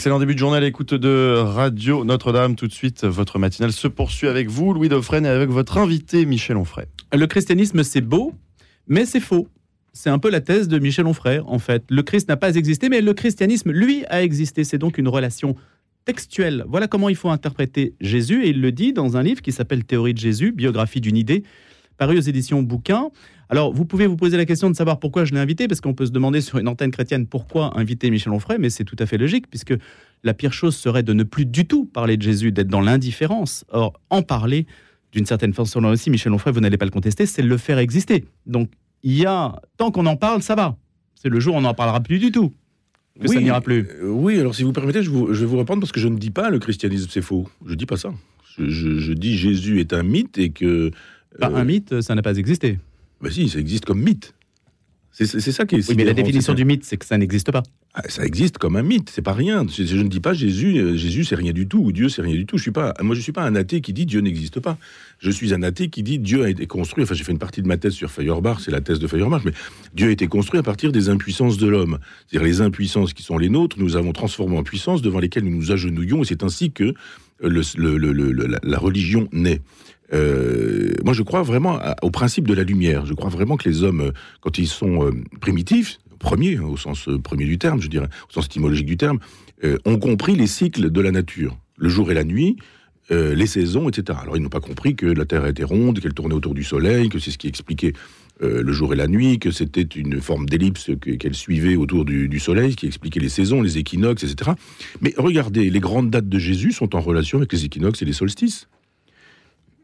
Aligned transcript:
Excellent 0.00 0.20
début 0.20 0.34
de 0.34 0.38
journée 0.38 0.58
à 0.58 0.60
l'écoute 0.60 0.94
de 0.94 1.34
Radio 1.38 2.04
Notre-Dame. 2.04 2.54
Tout 2.54 2.68
de 2.68 2.72
suite, 2.72 3.04
votre 3.04 3.40
matinale 3.40 3.72
se 3.72 3.88
poursuit 3.88 4.28
avec 4.28 4.46
vous, 4.46 4.72
Louis 4.72 4.88
Dauphren, 4.88 5.26
et 5.26 5.28
avec 5.28 5.50
votre 5.50 5.76
invité, 5.76 6.24
Michel 6.24 6.56
Onfray. 6.56 6.86
Le 7.12 7.26
christianisme, 7.26 7.82
c'est 7.82 8.00
beau, 8.00 8.32
mais 8.86 9.06
c'est 9.06 9.18
faux. 9.18 9.48
C'est 9.92 10.08
un 10.08 10.20
peu 10.20 10.30
la 10.30 10.40
thèse 10.40 10.68
de 10.68 10.78
Michel 10.78 11.04
Onfray, 11.04 11.40
en 11.44 11.58
fait. 11.58 11.82
Le 11.90 12.04
Christ 12.04 12.28
n'a 12.28 12.36
pas 12.36 12.54
existé, 12.54 12.88
mais 12.88 13.00
le 13.00 13.12
christianisme, 13.12 13.72
lui, 13.72 14.04
a 14.08 14.22
existé. 14.22 14.62
C'est 14.62 14.78
donc 14.78 14.98
une 14.98 15.08
relation 15.08 15.56
textuelle. 16.04 16.64
Voilà 16.68 16.86
comment 16.86 17.08
il 17.08 17.16
faut 17.16 17.30
interpréter 17.30 17.96
Jésus, 18.00 18.44
et 18.44 18.50
il 18.50 18.60
le 18.60 18.70
dit 18.70 18.92
dans 18.92 19.16
un 19.16 19.24
livre 19.24 19.42
qui 19.42 19.50
s'appelle 19.50 19.82
Théorie 19.82 20.14
de 20.14 20.20
Jésus, 20.20 20.52
biographie 20.52 21.00
d'une 21.00 21.16
idée, 21.16 21.42
paru 21.98 22.16
aux 22.16 22.22
éditions 22.22 22.62
Bouquin. 22.62 23.10
Alors, 23.50 23.72
vous 23.72 23.84
pouvez 23.84 24.06
vous 24.06 24.16
poser 24.16 24.36
la 24.36 24.44
question 24.44 24.70
de 24.70 24.76
savoir 24.76 24.98
pourquoi 24.98 25.24
je 25.24 25.32
l'ai 25.32 25.40
invité, 25.40 25.68
parce 25.68 25.80
qu'on 25.80 25.94
peut 25.94 26.06
se 26.06 26.10
demander 26.10 26.40
sur 26.40 26.58
une 26.58 26.68
antenne 26.68 26.90
chrétienne 26.90 27.26
pourquoi 27.26 27.78
inviter 27.78 28.10
Michel 28.10 28.32
Onfray, 28.32 28.58
mais 28.58 28.70
c'est 28.70 28.84
tout 28.84 28.96
à 28.98 29.06
fait 29.06 29.18
logique, 29.18 29.48
puisque 29.48 29.74
la 30.24 30.34
pire 30.34 30.52
chose 30.52 30.76
serait 30.76 31.02
de 31.02 31.12
ne 31.12 31.24
plus 31.24 31.46
du 31.46 31.66
tout 31.66 31.84
parler 31.86 32.16
de 32.16 32.22
Jésus, 32.22 32.52
d'être 32.52 32.68
dans 32.68 32.80
l'indifférence. 32.80 33.64
Or, 33.70 33.94
en 34.10 34.22
parler, 34.22 34.66
d'une 35.12 35.26
certaine 35.26 35.54
façon 35.54 35.80
là 35.80 35.90
aussi, 35.90 36.10
Michel 36.10 36.32
Onfray, 36.32 36.52
vous 36.52 36.60
n'allez 36.60 36.76
pas 36.76 36.84
le 36.84 36.90
contester, 36.90 37.26
c'est 37.26 37.42
le 37.42 37.56
faire 37.56 37.78
exister. 37.78 38.24
Donc, 38.46 38.70
il 39.02 39.16
y 39.16 39.26
a, 39.26 39.60
tant 39.76 39.90
qu'on 39.90 40.06
en 40.06 40.16
parle, 40.16 40.42
ça 40.42 40.54
va. 40.54 40.76
C'est 41.14 41.28
le 41.28 41.40
jour 41.40 41.54
où 41.54 41.58
on 41.58 41.62
n'en 41.62 41.74
parlera 41.74 42.00
plus 42.00 42.18
du 42.18 42.30
tout. 42.30 42.52
Que 43.20 43.28
ça 43.28 43.40
n'ira 43.40 43.60
plus. 43.60 43.88
Euh, 44.00 44.08
oui, 44.08 44.38
alors 44.38 44.54
si 44.54 44.62
vous 44.62 44.72
permettez, 44.72 45.02
je, 45.02 45.10
vais 45.10 45.44
vous 45.44 45.58
répondre 45.58 45.80
parce 45.80 45.90
que 45.90 45.98
je 45.98 46.06
ne 46.08 46.16
dis 46.16 46.30
pas 46.30 46.50
le 46.50 46.60
christianisme 46.60 47.08
c'est 47.10 47.22
faux. 47.22 47.48
Je 47.66 47.74
dis 47.74 47.86
pas 47.86 47.96
ça. 47.96 48.12
Je, 48.58 49.12
dis 49.12 49.36
Jésus 49.36 49.80
est 49.80 49.92
un 49.92 50.02
mythe 50.02 50.38
et 50.38 50.50
que. 50.50 50.90
Bah, 51.38 51.50
un 51.54 51.64
mythe, 51.64 52.00
ça 52.00 52.14
n'a 52.14 52.22
pas 52.22 52.36
existé. 52.36 52.78
Ben 53.20 53.30
si, 53.30 53.48
ça 53.48 53.58
existe 53.58 53.84
comme 53.84 54.00
mythe. 54.00 54.34
C'est 55.12 55.52
ça 55.52 55.66
qui 55.66 55.76
est. 55.76 55.88
Oui, 55.88 55.96
mais 55.96 56.04
la 56.04 56.14
définition 56.14 56.54
du 56.54 56.64
mythe, 56.64 56.84
c'est 56.84 56.96
que 56.96 57.04
ça 57.04 57.18
n'existe 57.18 57.50
pas. 57.50 57.64
Ah, 57.94 58.02
ça 58.08 58.24
existe 58.24 58.58
comme 58.58 58.76
un 58.76 58.82
mythe, 58.82 59.10
c'est 59.10 59.22
pas 59.22 59.32
rien. 59.32 59.66
Je, 59.68 59.96
ne 59.96 60.08
dis 60.08 60.20
pas 60.20 60.32
Jésus, 60.32 60.78
euh, 60.78 60.96
Jésus 60.96 61.24
c'est 61.24 61.34
rien 61.34 61.52
du 61.52 61.66
tout, 61.66 61.78
ou 61.78 61.90
Dieu 61.90 62.08
c'est 62.08 62.22
rien 62.22 62.34
du 62.34 62.46
tout. 62.46 62.56
Je 62.56 62.62
suis 62.62 62.70
pas, 62.70 62.94
moi 63.00 63.16
je 63.16 63.20
suis 63.20 63.32
pas 63.32 63.42
un 63.42 63.56
athée 63.56 63.80
qui 63.80 63.92
dit 63.92 64.06
Dieu 64.06 64.20
n'existe 64.20 64.60
pas. 64.60 64.78
Je 65.18 65.32
suis 65.32 65.52
un 65.54 65.64
athée 65.64 65.88
qui 65.88 66.04
dit 66.04 66.20
Dieu 66.20 66.44
a 66.44 66.50
été 66.50 66.68
construit. 66.68 67.02
Enfin, 67.02 67.14
j'ai 67.14 67.24
fait 67.24 67.32
une 67.32 67.38
partie 67.38 67.62
de 67.62 67.66
ma 67.66 67.76
thèse 67.76 67.94
sur 67.94 68.12
Feuerbach, 68.12 68.60
c'est 68.60 68.70
la 68.70 68.80
thèse 68.80 69.00
de 69.00 69.08
Feuerbach, 69.08 69.42
mais 69.44 69.52
Dieu 69.94 70.08
a 70.08 70.12
été 70.12 70.28
construit 70.28 70.60
à 70.60 70.62
partir 70.62 70.92
des 70.92 71.08
impuissances 71.08 71.56
de 71.56 71.66
l'homme. 71.66 71.98
C'est-à-dire 72.28 72.46
les 72.46 72.60
impuissances 72.60 73.12
qui 73.12 73.24
sont 73.24 73.38
les 73.38 73.48
nôtres, 73.48 73.76
nous 73.80 73.96
avons 73.96 74.12
transformé 74.12 74.56
en 74.56 74.62
puissance 74.62 75.02
devant 75.02 75.18
lesquelles 75.18 75.44
nous 75.44 75.56
nous 75.56 75.72
agenouillons, 75.72 76.22
et 76.22 76.26
c'est 76.26 76.44
ainsi 76.44 76.70
que 76.70 76.94
la 77.40 78.78
religion 78.78 79.28
naît. 79.32 79.62
Euh, 80.12 80.92
moi, 81.04 81.12
je 81.12 81.22
crois 81.22 81.42
vraiment 81.42 81.78
au 82.02 82.10
principe 82.10 82.46
de 82.46 82.54
la 82.54 82.64
lumière. 82.64 83.06
Je 83.06 83.14
crois 83.14 83.30
vraiment 83.30 83.56
que 83.56 83.68
les 83.68 83.82
hommes, 83.82 84.00
euh, 84.00 84.12
quand 84.40 84.58
ils 84.58 84.68
sont 84.68 85.04
euh, 85.04 85.12
primitifs, 85.40 85.98
premiers, 86.18 86.58
au 86.58 86.76
sens 86.76 87.08
premier 87.22 87.44
du 87.44 87.58
terme, 87.58 87.80
je 87.80 87.88
dirais, 87.88 88.08
au 88.28 88.32
sens 88.32 88.46
étymologique 88.46 88.86
du 88.86 88.96
terme, 88.96 89.18
ont 89.84 89.98
compris 89.98 90.36
les 90.36 90.46
cycles 90.46 90.90
de 90.90 91.00
la 91.00 91.10
nature, 91.10 91.58
le 91.76 91.88
jour 91.88 92.10
et 92.10 92.14
la 92.14 92.24
nuit, 92.24 92.56
les 93.10 93.46
saisons, 93.46 93.88
etc. 93.88 94.18
Alors, 94.22 94.36
ils 94.36 94.42
n'ont 94.42 94.48
pas 94.48 94.60
compris 94.60 94.96
que 94.96 95.06
la 95.06 95.24
Terre 95.24 95.46
était 95.46 95.64
ronde, 95.64 96.00
qu'elle 96.00 96.14
tournait 96.14 96.34
autour 96.34 96.54
du 96.54 96.64
Soleil, 96.64 97.08
que 97.08 97.20
c'est 97.20 97.30
ce 97.30 97.38
qui 97.38 97.46
expliquait 97.46 97.92
le 98.40 98.72
jour 98.72 98.92
et 98.92 98.96
la 98.96 99.06
nuit, 99.06 99.38
que 99.38 99.52
c'était 99.52 99.82
une 99.82 100.20
forme 100.20 100.46
d'ellipse 100.46 100.90
qu'elle 101.00 101.34
suivait 101.34 101.76
autour 101.76 102.04
du, 102.04 102.28
du, 102.28 102.40
Soleil, 102.40 102.74
qui 102.74 102.86
expliquait 102.86 103.20
les 103.20 103.28
saisons, 103.28 103.62
les 103.62 103.78
équinoxes, 103.78 104.24
etc. 104.24 104.52
Mais 105.00 105.14
regardez, 105.16 105.70
les 105.70 105.80
grandes 105.80 106.10
dates 106.10 106.28
de 106.28 106.38
Jésus 106.38 106.72
sont 106.72 106.96
en 106.96 107.00
relation 107.00 107.38
avec 107.38 107.52
les 107.52 107.64
équinoxes 107.64 108.02
et 108.02 108.04
les 108.04 108.12
solstices 108.12 108.68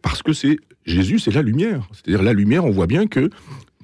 parce 0.04 0.22
que 0.22 0.34
c'est 0.34 0.58
Jésus, 0.84 1.18
c'est 1.18 1.32
la 1.32 1.40
lumière. 1.40 1.88
C'est-à-dire 1.92 2.22
la 2.22 2.34
lumière, 2.34 2.64
on 2.66 2.70
voit 2.70 2.86
bien 2.86 3.06
que 3.06 3.30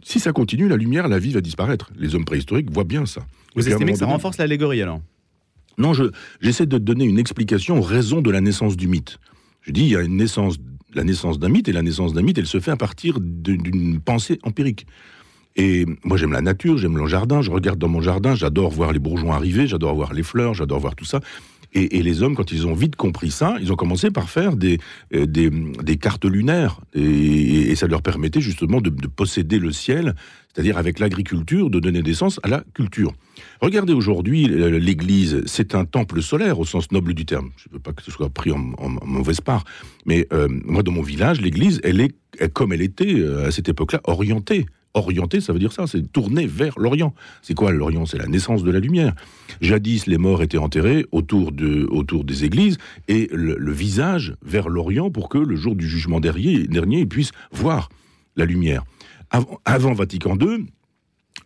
si 0.03 0.21
ça 0.21 0.33
continue, 0.33 0.69
la 0.69 0.77
lumière, 0.77 1.09
la 1.09 1.19
vie 1.19 1.33
va 1.33 1.41
disparaître. 1.41 1.91
Les 1.97 2.15
hommes 2.15 2.27
préhistoriques 2.27 2.71
voient 2.71 2.85
bien 2.85 3.07
ça. 3.07 3.27
Vous 3.57 3.67
estimez 3.67 3.93
que 3.93 3.99
ça 3.99 4.07
renforce 4.07 4.37
l'allégorie 4.37 4.83
alors? 4.83 5.01
Non, 5.79 5.93
j'essaie 6.41 6.67
de 6.67 6.77
donner 6.77 7.07
une 7.07 7.19
explication 7.19 7.81
raison 7.81 8.21
de 8.21 8.31
la 8.31 8.43
naissance 8.43 8.77
du 8.77 8.87
mythe. 8.87 9.19
Je 9.63 9.73
dis, 9.73 9.81
il 9.81 9.89
y 9.89 9.97
a 9.97 10.03
une 10.03 10.17
naissance, 10.17 10.59
la 10.95 11.05
naissance 11.05 11.39
d'un 11.39 11.49
mythe, 11.49 11.69
et 11.69 11.73
la 11.73 11.83
naissance 11.83 12.13
d'un 12.13 12.23
mythe, 12.23 12.37
elle 12.37 12.47
se 12.47 12.61
fait 12.61 12.71
à 12.71 12.77
partir 12.77 13.19
d'une 13.19 13.99
pensée 14.01 14.39
empirique. 14.43 14.87
Et 15.57 15.87
moi, 16.05 16.19
j'aime 16.19 16.33
la 16.33 16.43
nature, 16.43 16.77
j'aime 16.77 16.99
le 16.99 17.07
jardin, 17.07 17.41
je 17.41 17.51
regarde 17.51 17.79
dans 17.79 17.89
mon 17.89 18.03
jardin, 18.03 18.35
j'adore 18.35 18.71
voir 18.71 18.93
les 18.93 18.99
bourgeons 18.99 19.33
arriver, 19.33 19.67
j'adore 19.67 19.95
voir 19.95 20.13
les 20.13 20.23
fleurs, 20.23 20.53
j'adore 20.53 20.81
voir 20.81 20.95
tout 20.95 21.07
ça. 21.07 21.21
Et, 21.73 22.03
les 22.03 22.23
hommes, 22.23 22.35
quand 22.35 22.51
ils 22.51 22.67
ont 22.67 22.75
vite 22.75 22.97
compris 22.97 23.31
ça, 23.31 23.57
ils 23.61 23.73
ont 23.73 23.77
commencé 23.77 24.11
par 24.11 24.29
faire 24.29 24.57
des, 24.57 24.79
euh, 25.15 25.27
des, 25.27 25.97
cartes 25.97 26.25
lunaires. 26.25 26.81
Et, 26.95 27.75
ça 27.77 27.87
leur 27.87 28.03
permettait 28.03 28.41
justement 28.41 28.81
de, 28.81 28.91
posséder 28.91 29.59
le 29.59 29.71
ciel, 29.71 30.15
c'est-à-dire 30.53 30.79
avec 30.79 30.99
l'agriculture, 30.99 31.71
de 31.71 31.79
donner 31.79 32.03
naissance 32.03 32.41
à 32.43 32.49
la 32.49 32.65
culture. 32.75 33.13
Regardez 33.61 33.93
aujourd'hui, 33.93 34.47
l'Église, 34.49 35.43
c'est 35.47 35.75
un 35.75 35.85
temple 35.85 36.23
solaire 36.23 36.59
au 36.59 36.65
sens 36.65 36.91
noble 36.91 37.15
du 37.15 37.25
terme. 37.25 37.51
Je 37.57 37.69
ne 37.69 37.75
veux 37.75 37.81
pas 37.81 37.93
que 37.93 38.03
ce 38.03 38.11
soit 38.11 38.31
pris 38.31 38.51
en, 38.51 38.59
mauvaise 38.59 39.41
part. 39.41 39.65
Mais 40.07 40.27
euh, 40.33 40.49
moi, 40.65 40.83
dans 40.83 40.93
mon 40.93 41.03
village, 41.03 41.41
l'Église, 41.41 41.81
elle 41.85 42.01
est, 42.01 42.15
comme 42.53 42.73
elle 42.73 42.83
était 42.83 43.15
euh, 43.15 43.47
à 43.47 43.51
cette 43.53 43.69
époque-là, 43.69 44.01
orientée 44.05 44.67
Orienté, 44.93 45.41
ça 45.41 45.53
veut 45.53 45.61
dire 45.61 45.73
ça, 45.73 45.87
c'est 45.87 46.11
tourner 46.11 46.47
vers 46.47 46.77
l'Orient. 46.77 47.15
C'est 47.43 47.55
quoi 47.55 47.71
l'Orient? 47.71 48.07
C'est 48.07 48.19
la 48.19 48.27
naissance 48.27 48.65
de 48.65 48.73
la 48.73 48.81
lumière. 48.81 49.15
Jadis, 49.61 50.07
les 50.07 50.19
morts 50.19 50.43
étaient 50.43 50.59
enterrés 50.59 51.07
autour, 51.13 51.53
de, 51.53 51.87
autour 51.91 52.25
des 52.25 52.45
églises 52.45 52.77
et 53.07 53.29
le, 53.33 53.73
visage 53.73 54.35
vers 54.43 54.69
l'Orient 54.69 55.11
pour 55.11 55.29
que 55.29 55.39
le 55.39 55.55
jour 55.55 55.77
du 55.77 55.89
jugement 55.89 56.19
dernier, 56.19 56.67
dernier 56.67 57.01
ils 57.01 57.09
puissent 57.09 57.31
voir 57.53 57.89
la 58.35 58.45
lumière. 58.47 58.83
Avant, 59.65 59.93
Vatican 59.93 60.37
II, 60.37 60.67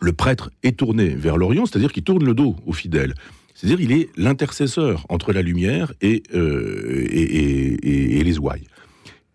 le 0.00 0.12
prêtre 0.15 0.50
est 0.62 0.78
tourné 0.78 1.09
vers 1.09 1.37
l'Orient, 1.37 1.66
c'est-à-dire 1.66 1.93
qu'il 1.93 2.03
tourne 2.03 2.25
le 2.25 2.33
dos 2.33 2.56
aux 2.65 2.72
fidèles. 2.72 3.12
C'est-à-dire 3.54 3.81
il 3.83 3.93
est 3.93 4.09
l'intercesseur 4.16 5.04
entre 5.10 5.34
la 5.34 5.43
lumière 5.43 5.93
et, 6.00 6.22
euh, 6.34 7.06
et, 7.10 8.19
et 8.19 8.25
les 8.25 8.38
ouailles. 8.38 8.66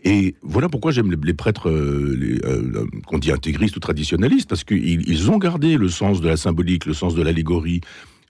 Et 0.04 0.36
voilà 0.42 0.70
pourquoi 0.70 0.92
j'aime 0.92 1.14
les, 1.24 1.34
prêtres 1.34 1.70
euh, 1.70 2.40
euh, 2.46 2.86
qu'on 3.06 3.18
dit 3.18 3.32
intégristes 3.32 3.76
ou 3.76 3.80
traditionnalistes, 3.80 4.48
parce 4.48 4.64
qu'ils 4.64 5.32
ont 5.32 5.38
gardé 5.38 5.78
le 5.78 5.90
sens 5.90 6.22
de 6.22 6.28
la 6.30 6.38
symbolique, 6.38 6.86
le 6.86 6.94
sens 6.94 7.16
de 7.16 7.22
l'allégorie, 7.22 7.82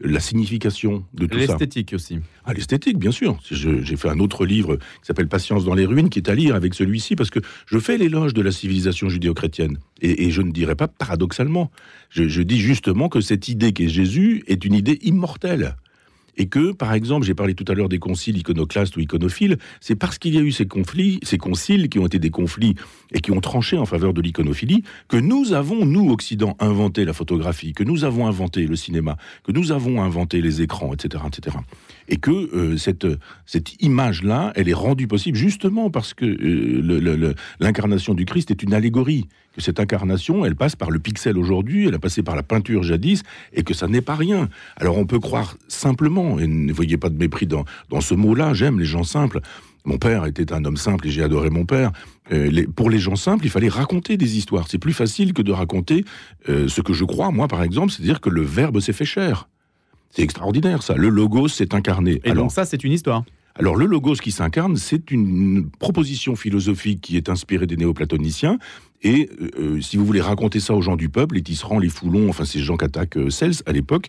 la 0.02 0.20
signification 0.20 1.04
de 1.14 1.26
tout 1.26 1.38
ça. 1.40 1.46
L'esthétique 1.46 1.94
aussi. 1.94 2.20
Ah, 2.46 2.54
l'esthétique, 2.54 2.98
bien 2.98 3.12
sûr. 3.12 3.38
J'ai 3.52 3.98
fait 3.98 4.10
un 4.10 4.20
autre 4.20 4.46
livre 4.46 4.78
qui 4.78 5.06
s'appelle 5.06 5.28
Patience 5.28 5.66
dans 5.66 5.76
les 5.76 5.86
ruines, 5.86 6.10
qui 6.10 6.20
est 6.20 6.30
à 6.30 6.36
lire 6.36 6.56
avec 6.56 6.74
celui-ci, 6.74 7.16
parce 7.16 7.30
que 7.30 7.40
je 7.68 7.78
fais 7.78 7.98
l'éloge 7.98 8.34
de 8.34 8.42
la 8.42 8.52
civilisation 8.52 9.10
judéo-chrétienne. 9.10 9.78
Et, 10.02 10.32
je 10.32 10.42
ne 10.42 10.52
dirais 10.52 10.76
pas 10.76 10.88
paradoxalement. 10.88 11.70
Je, 12.10 12.28
je 12.28 12.42
dis 12.42 12.60
justement 12.60 13.10
que 13.10 13.22
cette 13.22 13.48
idée 13.50 13.74
qu'est 13.74 13.90
Jésus 13.90 14.44
est 14.48 14.64
une 14.66 14.74
idée 14.74 15.00
immortelle 15.04 15.76
et 16.40 16.48
que, 16.48 16.72
par 16.72 16.94
exemple, 16.94 17.26
j'ai 17.26 17.36
parlé 17.36 17.54
tout 17.54 17.66
à 17.68 17.76
l'heure 17.76 17.90
des 17.90 18.00
conciles 18.00 18.38
iconoclastes 18.38 18.96
ou 18.96 19.02
iconophiles, 19.02 19.58
c'est 19.82 19.96
parce 19.96 20.18
qu'il 20.18 20.34
y 20.34 20.38
a 20.38 20.42
eu 20.42 20.54
ces 20.54 20.66
conflits, 20.66 21.20
ces 21.22 21.38
conciles 21.38 21.90
qui 21.90 22.00
ont 22.00 22.06
été 22.06 22.18
des 22.18 22.30
conflits 22.30 22.76
et 23.12 23.20
qui 23.20 23.32
ont 23.32 23.42
tranché 23.42 23.78
en 23.78 23.86
faveur 23.86 24.14
de 24.14 24.22
l'iconophilie, 24.22 24.84
que 25.10 25.18
nous 25.18 25.52
avons, 25.52 25.86
nous, 25.86 26.10
Occident, 26.10 26.56
inventé 26.60 27.04
la 27.04 27.12
photographie, 27.12 27.74
que 27.74 27.84
nous 27.84 28.06
avons 28.06 28.26
inventé 28.26 28.66
le 28.66 28.78
cinéma, 28.78 29.18
que 29.44 29.52
nous 29.52 29.74
avons 29.74 30.02
inventé 30.02 30.42
les 30.42 30.62
écrans, 30.62 30.94
etc., 30.94 31.26
etc. 31.28 31.58
Et 32.08 32.18
que 32.18 32.32
euh, 32.32 32.78
cette, 32.78 33.06
cette 33.46 33.82
image-là, 33.84 34.54
elle 34.56 34.70
est 34.70 34.74
rendue 34.74 35.08
possible 35.08 35.38
justement 35.38 35.90
parce 35.90 36.14
que 36.14 36.26
euh, 36.26 37.34
l'incarnation 37.60 38.14
du 38.14 38.24
Christ 38.24 38.50
est 38.50 38.64
une 38.64 38.74
allégorie 38.74 39.28
que 39.60 39.66
cette 39.66 39.80
incarnation, 39.82 40.46
elle 40.46 40.56
passe 40.56 40.78
par 40.78 40.90
le 40.90 41.00
pixel 41.00 41.38
aujourd'hui, 41.38 41.88
elle 41.88 41.96
a 41.96 42.00
passé 42.00 42.24
par 42.24 42.38
la 42.38 42.44
peinture 42.44 42.82
jadis, 42.82 43.24
et 43.52 43.64
que 43.64 43.74
ça 43.74 43.88
n'est 43.88 44.02
pas 44.02 44.16
rien. 44.16 44.48
Alors 44.78 44.98
on 44.98 45.06
peut 45.06 45.20
croire 45.20 45.58
simplement, 45.68 46.40
et 46.40 46.48
ne 46.48 46.72
voyez 46.72 46.98
pas 46.98 47.10
de 47.10 47.18
mépris 47.18 47.46
dans, 47.46 47.66
dans 47.90 48.00
ce 48.00 48.14
mot-là, 48.14 48.54
j'aime 48.54 48.80
les 48.80 48.86
gens 48.86 49.04
simples. 49.04 49.42
Mon 49.84 49.98
père 49.98 50.26
était 50.26 50.54
un 50.54 50.64
homme 50.64 50.78
simple 50.78 51.08
et 51.08 51.12
j'ai 51.12 51.24
adoré 51.24 51.50
mon 51.50 51.66
père. 51.66 51.92
Euh, 52.32 52.66
pour 52.74 52.90
les 52.90 53.00
gens 53.00 53.18
simples, 53.18 53.46
il 53.46 53.50
fallait 53.50 53.70
raconter 53.70 54.16
des 54.16 54.38
histoires. 54.38 54.68
C'est 54.70 54.78
plus 54.78 54.94
facile 54.94 55.34
que 55.34 55.42
de 55.42 55.52
raconter 55.52 56.06
euh, 56.48 56.68
ce 56.70 56.80
que 56.82 56.94
je 56.94 57.04
crois, 57.04 57.32
moi 57.32 57.48
par 57.50 57.62
exemple, 57.62 57.92
c'est-à-dire 57.92 58.22
que 58.22 58.30
le 58.30 58.42
verbe 58.42 58.80
s'est 58.80 58.94
fait 58.94 59.06
cher. 59.06 59.50
C'est 60.12 60.22
extraordinaire 60.22 60.84
ça. 60.84 60.96
Le 60.96 61.10
logos 61.10 61.50
s'est 61.50 61.76
incarné. 61.76 62.22
Et 62.24 62.32
donc 62.32 62.52
ça, 62.52 62.66
c'est 62.66 62.84
une 62.84 62.94
histoire. 62.94 63.24
Alors 63.60 63.76
le 63.76 63.86
logos 63.86 64.16
qui 64.16 64.32
s'incarne, 64.32 64.78
c'est 64.78 65.12
une 65.12 65.70
proposition 65.70 66.38
philosophique 66.38 67.02
qui 67.02 67.18
est 67.18 67.28
inspirée 67.28 67.68
des 67.68 67.76
néoplatoniciens. 67.76 68.58
Et 69.04 69.30
euh, 69.42 69.50
euh, 69.60 69.82
si 69.82 69.98
vous 69.98 70.06
voulez 70.06 70.22
raconter 70.22 70.62
ça 70.62 70.74
aux 70.74 70.82
gens 70.82 70.96
du 70.96 71.10
peuple, 71.10 71.36
les 71.36 71.42
tisserands, 71.42 71.78
les 71.78 71.90
foulons, 71.90 72.30
enfin 72.30 72.46
ces 72.46 72.60
gens 72.60 72.78
qui 72.78 72.86
attaquent 72.86 73.18
euh, 73.18 73.30
Cels 73.30 73.56
à 73.66 73.74
l'époque, 73.74 74.08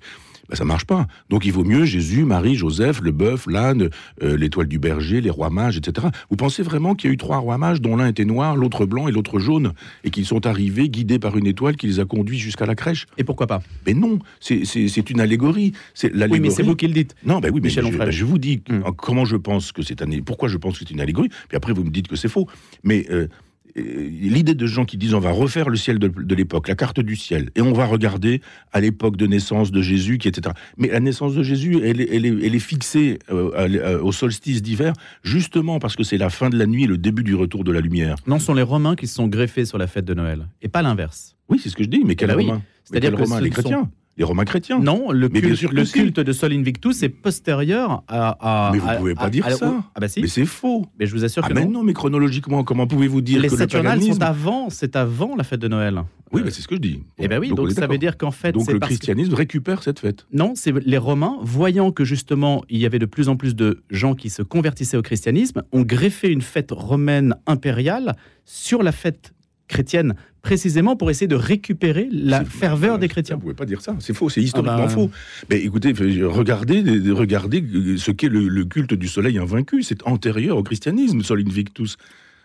bah, 0.50 0.56
ça 0.56 0.64
marche 0.64 0.84
pas. 0.84 1.06
Donc 1.28 1.44
il 1.46 1.52
vaut 1.52 1.64
mieux 1.64 1.84
Jésus, 1.84 2.24
Marie, 2.24 2.56
Joseph, 2.56 3.00
le 3.00 3.12
bœuf, 3.12 3.46
l'âne, 3.46 3.88
l'étoile 4.20 4.66
du 4.66 4.78
berger, 4.78 5.20
les 5.20 5.30
rois 5.30 5.50
mages, 5.50 5.76
etc. 5.76 6.08
Vous 6.28 6.36
pensez 6.36 6.62
vraiment 6.62 6.94
qu'il 6.94 7.08
y 7.08 7.10
a 7.10 7.14
eu 7.14 7.16
trois 7.16 7.38
rois 7.38 7.58
mages 7.58 7.80
dont 7.80 7.96
l'un 7.96 8.08
était 8.08 8.24
noir, 8.24 8.56
l'autre 8.56 8.86
blanc 8.86 9.08
et 9.08 9.12
l'autre 9.12 9.38
jaune, 9.38 9.72
et 10.04 10.10
qu'ils 10.10 10.26
sont 10.26 10.46
arrivés 10.46 10.88
guidés 10.88 11.18
par 11.18 11.36
une 11.36 11.46
étoile 11.46 11.76
qui 11.76 11.86
les 11.86 12.00
a 12.00 12.04
conduits 12.04 12.38
jusqu'à 12.38 12.66
la 12.66 12.74
crèche? 12.74 13.06
Et 13.18 13.24
pourquoi 13.24 13.46
pas? 13.46 13.62
Mais 13.86 13.94
non, 13.94 14.18
c'est 14.40 15.10
une 15.10 15.20
allégorie. 15.20 15.72
C'est 15.94 16.12
oui, 16.14 16.40
mais 16.40 16.50
c'est 16.50 16.62
vous 16.62 16.76
qui 16.76 16.86
le 16.86 16.94
dites. 16.94 17.14
Non, 17.24 17.40
ben 17.40 17.50
oui, 17.52 17.60
mais 17.62 17.70
je, 17.70 17.80
ben, 17.80 18.10
je, 18.10 18.24
vous 18.24 18.38
dis 18.38 18.62
hmm. 18.68 18.82
comment 18.96 19.24
je 19.24 19.36
pense 19.36 19.72
que 19.72 19.82
c'est 19.82 20.02
un, 20.02 20.06
pourquoi 20.24 20.48
je 20.48 20.56
pense 20.56 20.78
que 20.78 20.84
c'est 20.86 20.92
une 20.92 21.00
allégorie. 21.00 21.28
Puis 21.48 21.56
après 21.56 21.72
vous 21.72 21.84
me 21.84 21.90
dites 21.90 22.08
que 22.08 22.16
c'est 22.16 22.28
faux. 22.28 22.48
Mais 22.84 23.06
euh, 23.10 23.28
l'idée 23.76 24.54
de 24.54 24.66
gens 24.66 24.84
qui 24.84 24.96
disent 24.96 25.14
on 25.14 25.20
va 25.20 25.30
refaire 25.32 25.68
le 25.68 25.76
ciel 25.76 25.98
de, 25.98 26.08
de 26.08 26.34
l'époque, 26.34 26.68
la 26.68 26.74
carte 26.74 27.00
du 27.00 27.16
ciel, 27.16 27.50
et 27.54 27.60
on 27.60 27.72
va 27.72 27.86
regarder 27.86 28.40
à 28.72 28.80
l'époque 28.80 29.16
de 29.16 29.26
naissance 29.26 29.70
de 29.70 29.82
Jésus, 29.82 30.18
qui 30.18 30.28
etc. 30.28 30.54
Mais 30.76 30.88
la 30.88 31.00
naissance 31.00 31.34
de 31.34 31.42
Jésus, 31.42 31.78
elle, 31.84 32.00
est- 32.00 32.08
elle 32.14 32.26
est, 32.26 32.46
elle 32.46 32.54
est 32.54 32.58
fixée 32.58 33.18
euh, 33.30 33.50
euh, 33.56 34.00
au 34.02 34.12
solstice 34.12 34.62
d'hiver, 34.62 34.92
justement 35.22 35.78
parce 35.78 35.96
que 35.96 36.02
c'est 36.04 36.18
la 36.18 36.30
fin 36.30 36.50
de 36.50 36.58
la 36.58 36.66
nuit, 36.66 36.84
et 36.84 36.86
le 36.86 36.98
début 36.98 37.22
du 37.22 37.34
retour 37.34 37.64
de 37.64 37.72
la 37.72 37.80
lumière. 37.80 38.16
Non, 38.26 38.38
ce 38.38 38.46
sont 38.46 38.54
les 38.54 38.62
Romains 38.62 38.96
qui 38.96 39.06
se 39.06 39.14
sont 39.14 39.28
greffés 39.28 39.64
sur 39.64 39.78
la 39.78 39.86
fête 39.86 40.04
de 40.04 40.14
Noël, 40.14 40.46
et 40.62 40.68
pas 40.68 40.82
l'inverse. 40.82 41.36
Oui, 41.48 41.58
c'est 41.62 41.68
ce 41.68 41.76
que 41.76 41.82
je 41.84 41.88
dis, 41.88 42.02
mais 42.04 42.14
quels 42.14 42.28
bah 42.28 42.34
oui. 42.36 42.46
Romains 42.46 42.62
Mais 42.62 43.00
C'est-à-dire 43.00 43.12
que 43.18 43.22
Romains 43.22 43.38
ce 43.38 43.42
Les 43.44 43.50
chrétiens? 43.50 43.90
Les 44.16 44.24
Romains 44.24 44.44
chrétiens 44.44 44.78
Non, 44.80 45.12
le 45.12 45.28
Mais 45.28 45.40
bien 45.40 45.50
culte, 45.50 45.56
sûr 45.60 45.72
le 45.72 45.84
si. 45.84 46.10
de 46.10 46.32
Sol 46.32 46.52
Invictus 46.52 47.02
est 47.02 47.08
postérieur 47.08 48.02
à. 48.08 48.68
à- 48.68 48.72
Mais 48.72 48.78
vous 48.78 48.88
à- 48.88 48.94
pouvez 48.96 49.14
pas 49.14 49.22
à- 49.24 49.30
dire 49.30 49.46
à- 49.46 49.50
ça. 49.52 49.82
Ah 49.94 50.00
bah 50.00 50.08
si. 50.08 50.20
Mais 50.20 50.26
c'est 50.26 50.44
faux 50.44 50.84
Mais 50.98 51.06
je 51.06 51.12
vous 51.14 51.24
assure 51.24 51.42
Ah 51.44 51.48
que 51.48 51.54
mais 51.54 51.64
non. 51.64 51.70
non, 51.70 51.82
mais 51.84 51.94
chronologiquement, 51.94 52.62
comment 52.64 52.86
pouvez-vous 52.86 53.22
dire 53.22 53.40
les 53.40 53.48
que 53.48 53.54
le 53.54 53.58
Saturnales 53.58 53.98
paganisme... 53.98 54.14
sont 54.20 54.22
avant, 54.22 54.68
c'est 54.68 54.96
avant 54.96 55.36
la 55.36 55.44
fête 55.44 55.60
de 55.60 55.68
Noël. 55.68 56.02
Oui, 56.32 56.40
Euh, 56.42 56.44
mais 56.44 56.50
c'est 56.50 56.60
ce 56.60 56.68
que 56.68 56.74
je 56.74 56.80
dis. 56.80 57.00
Eh 57.18 57.28
ben 57.28 57.38
oui, 57.40 57.48
on 57.52 57.54
donc, 57.54 57.70
ça 57.72 57.86
veut 57.86 57.98
dire 57.98 58.18
qu'en 58.18 58.30
fait, 58.30 58.52
Donc 58.52 58.70
le 58.70 58.78
que- 58.78 58.84
christianisme 58.86 59.34
récupère 59.34 59.82
cette 59.82 60.00
fête. 60.00 60.26
Non, 60.32 60.52
c'est 60.54 60.72
les 60.84 60.98
Romains, 60.98 61.38
voyant 61.42 61.90
que 61.90 62.04
justement 62.04 62.62
il 62.68 62.78
y 62.78 62.86
avait 62.86 62.98
de 62.98 63.06
plus 63.06 63.28
en 63.28 63.36
plus 63.36 63.54
de 63.56 63.82
gens 63.90 64.14
qui 64.14 64.28
se 64.28 64.42
convertissaient 64.42 64.96
au 64.98 65.02
christianisme, 65.02 65.62
ont 65.72 65.82
greffé 65.82 66.28
une 66.28 66.42
fête 66.42 66.72
romaine 66.72 67.34
impériale 67.46 68.16
sur 68.44 68.82
la 68.82 68.92
fête 68.92 69.32
chrétienne, 69.70 70.14
précisément 70.42 70.96
pour 70.96 71.10
essayer 71.10 71.26
de 71.28 71.34
récupérer 71.36 72.08
la 72.12 72.44
ferveur 72.44 72.98
des 72.98 73.06
Vous 73.06 73.12
chrétiens. 73.12 73.36
ne 73.36 73.40
pouvez 73.40 73.54
pas 73.54 73.64
dire 73.64 73.80
ça, 73.80 73.96
c'est 74.00 74.12
faux, 74.14 74.28
c'est 74.28 74.42
historiquement 74.42 74.76
Ah 74.78 74.82
bah- 74.86 74.88
faux. 74.88 75.10
Mais 75.48 75.60
écoutez, 75.60 75.92
regardez, 76.24 76.82
regardez 77.12 77.64
ce 77.96 78.10
qu'est 78.10 78.28
le, 78.28 78.48
le 78.48 78.64
culte 78.64 78.94
du 78.94 79.08
soleil 79.08 79.38
invaincu, 79.38 79.82
c'est 79.82 80.06
antérieur 80.06 80.56
au 80.58 80.62
christianisme, 80.62 81.22
Sol 81.22 81.40
Invictus. 81.46 81.96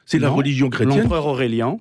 C'est 0.06 0.19
la 0.19 0.30
religion 0.30 0.69
chrétienne. 0.69 1.01
L'empereur 1.04 1.25
Aurélien, 1.25 1.77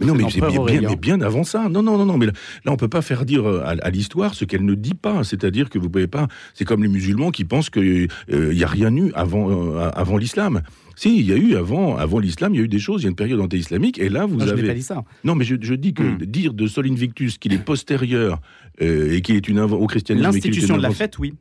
Mais 0.00 0.06
non, 0.06 0.14
mais 0.14 0.24
bien, 0.26 0.80
mais 0.88 0.96
bien 0.96 1.20
avant 1.20 1.44
ça. 1.44 1.68
Non, 1.68 1.82
non, 1.82 1.98
non, 1.98 2.06
non. 2.06 2.16
Mais 2.18 2.26
là, 2.26 2.32
là, 2.64 2.72
on 2.72 2.76
peut 2.76 2.88
pas 2.88 3.02
faire 3.02 3.24
dire 3.24 3.46
euh, 3.48 3.60
à, 3.64 3.70
à 3.86 3.90
l'histoire 3.90 4.34
ce 4.34 4.44
qu'elle 4.44 4.64
ne 4.64 4.74
dit 4.74 4.94
pas. 4.94 5.22
C'est-à-dire 5.24 5.68
que 5.70 5.78
vous 5.78 5.90
pouvez 5.90 6.06
pas. 6.06 6.26
C'est 6.54 6.64
comme 6.64 6.82
les 6.82 6.88
musulmans 6.88 7.30
qui 7.30 7.44
pensent 7.44 7.70
qu'il 7.70 8.08
n'y 8.30 8.64
a 8.64 8.66
rien 8.66 8.94
eu 8.96 9.12
avant, 9.14 9.50
euh, 9.50 9.90
avant 9.94 10.16
l'islam. 10.16 10.62
Si, 10.96 11.18
il 11.18 11.26
y 11.26 11.32
a 11.32 11.36
eu 11.36 11.54
avant, 11.56 11.96
avant 11.96 12.18
l'islam, 12.18 12.54
il 12.54 12.58
y 12.58 12.60
a 12.60 12.64
eu 12.64 12.68
des 12.68 12.78
choses. 12.78 13.02
Il 13.02 13.04
y 13.04 13.06
a 13.06 13.10
une 13.10 13.16
période 13.16 13.40
anté-islamique. 13.40 13.98
Et 13.98 14.08
là, 14.08 14.26
vous 14.26 14.36
Non, 14.36 14.46
je 14.46 14.50
avez. 14.52 14.66
pas 14.66 14.74
dit 14.74 14.82
ça. 14.82 15.02
Non, 15.24 15.34
mais 15.34 15.44
je, 15.44 15.56
je 15.60 15.74
dis 15.74 15.94
que 15.94 16.02
Hmm. 16.02 16.18
dire 16.18 16.52
de 16.54 16.66
Sol 16.66 16.86
Invictus 16.90 17.38
qu'il 17.38 17.52
est 17.52 17.64
postérieur 17.64 18.40
euh, 18.82 19.12
et 19.14 19.20
qu'il 19.22 19.36
est 19.36 19.48
une 19.48 19.60
au 19.60 19.86
christianisme. 19.86 20.24
L'institution 20.26 20.76
de 20.76 20.82
la 20.82 20.90
fête, 20.90 21.18
oui. 21.18 21.34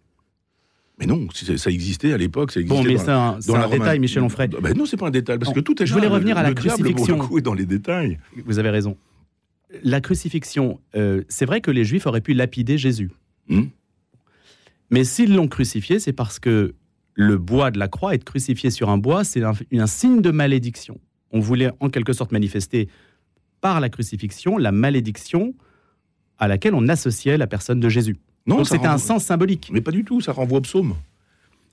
Mais 1.00 1.06
non, 1.06 1.28
ça 1.34 1.72
existait 1.72 2.12
à 2.13 2.18
l'époque. 2.18 2.51
Ça 2.51 2.60
existait 2.60 2.78
Bon, 2.84 2.84
mais 2.88 2.98
c'est 2.98 3.10
un, 3.10 3.40
dans 3.48 3.56
un 3.56 3.69
détail. 3.69 4.00
Michel 4.00 4.22
Onfray. 4.24 4.50
Ben 4.50 4.75
non, 4.78 4.86
c'est 4.86 4.98
pas 4.98 5.07
un 5.07 5.12
détail, 5.12 5.40
parce 5.40 5.50
Non, 5.50 5.56
que 5.56 5.60
tout 5.62 5.81
est 5.81 5.86
je 5.86 5.92
là. 5.94 5.98
voulais 5.98 6.10
Le- 6.10 6.13
revenir 6.13 6.38
à 6.38 6.44
la 6.44 6.50
le 6.50 6.56
diable, 6.56 6.78
crucifixion. 6.78 7.18
coup, 7.18 7.38
est 7.38 7.42
dans 7.42 7.54
les 7.54 7.66
détails. 7.66 8.19
Vous 8.46 8.60
avez 8.60 8.69
raison. 8.69 8.98
La 9.84 10.01
crucifixion, 10.01 10.80
euh, 10.96 11.24
c'est 11.30 11.46
vrai 11.46 11.62
que 11.62 11.72
les 11.72 11.86
Juifs 11.86 12.06
auraient 12.06 12.22
pu 12.22 12.34
lapider 12.34 12.78
Jésus. 12.78 13.12
Hmm. 13.48 13.66
Mais 14.90 15.04
s'ils 15.04 15.34
l'ont 15.36 15.48
crucifié, 15.48 16.00
c'est 16.00 16.13
parce 16.13 16.40
que 16.40 16.74
le 17.13 17.38
bois 17.38 17.69
de 17.72 17.80
la 17.80 17.88
croix, 17.88 18.16
être 18.16 18.24
crucifié 18.24 18.69
sur 18.72 18.90
un 18.90 18.98
bois, 18.98 19.24
c'est 19.24 19.44
un, 19.44 19.54
un 19.74 19.88
signe 19.88 20.22
de 20.22 20.31
malédiction. 20.31 21.00
On 21.31 21.40
voulait 21.40 21.69
en 21.80 21.90
quelque 21.90 22.13
sorte 22.13 22.31
manifester 22.31 22.90
par 23.62 23.80
la 23.80 23.90
crucifixion 23.90 24.57
la 24.57 24.72
malédiction 24.72 25.54
à 26.40 26.48
laquelle 26.48 26.74
on 26.74 26.88
associait 26.88 27.38
la 27.38 27.45
personne 27.48 27.80
de 27.80 27.90
Jésus. 27.90 28.16
Non, 28.50 28.63
c'était 28.63 28.88
un 28.88 28.98
sens 28.98 29.24
symbolique. 29.24 29.69
Mais 29.72 29.81
pas 29.81 29.92
du 29.92 30.04
tout, 30.04 30.22
ça 30.22 30.31
renvoie 30.34 30.57
au 30.60 30.62
psaume. 30.62 30.96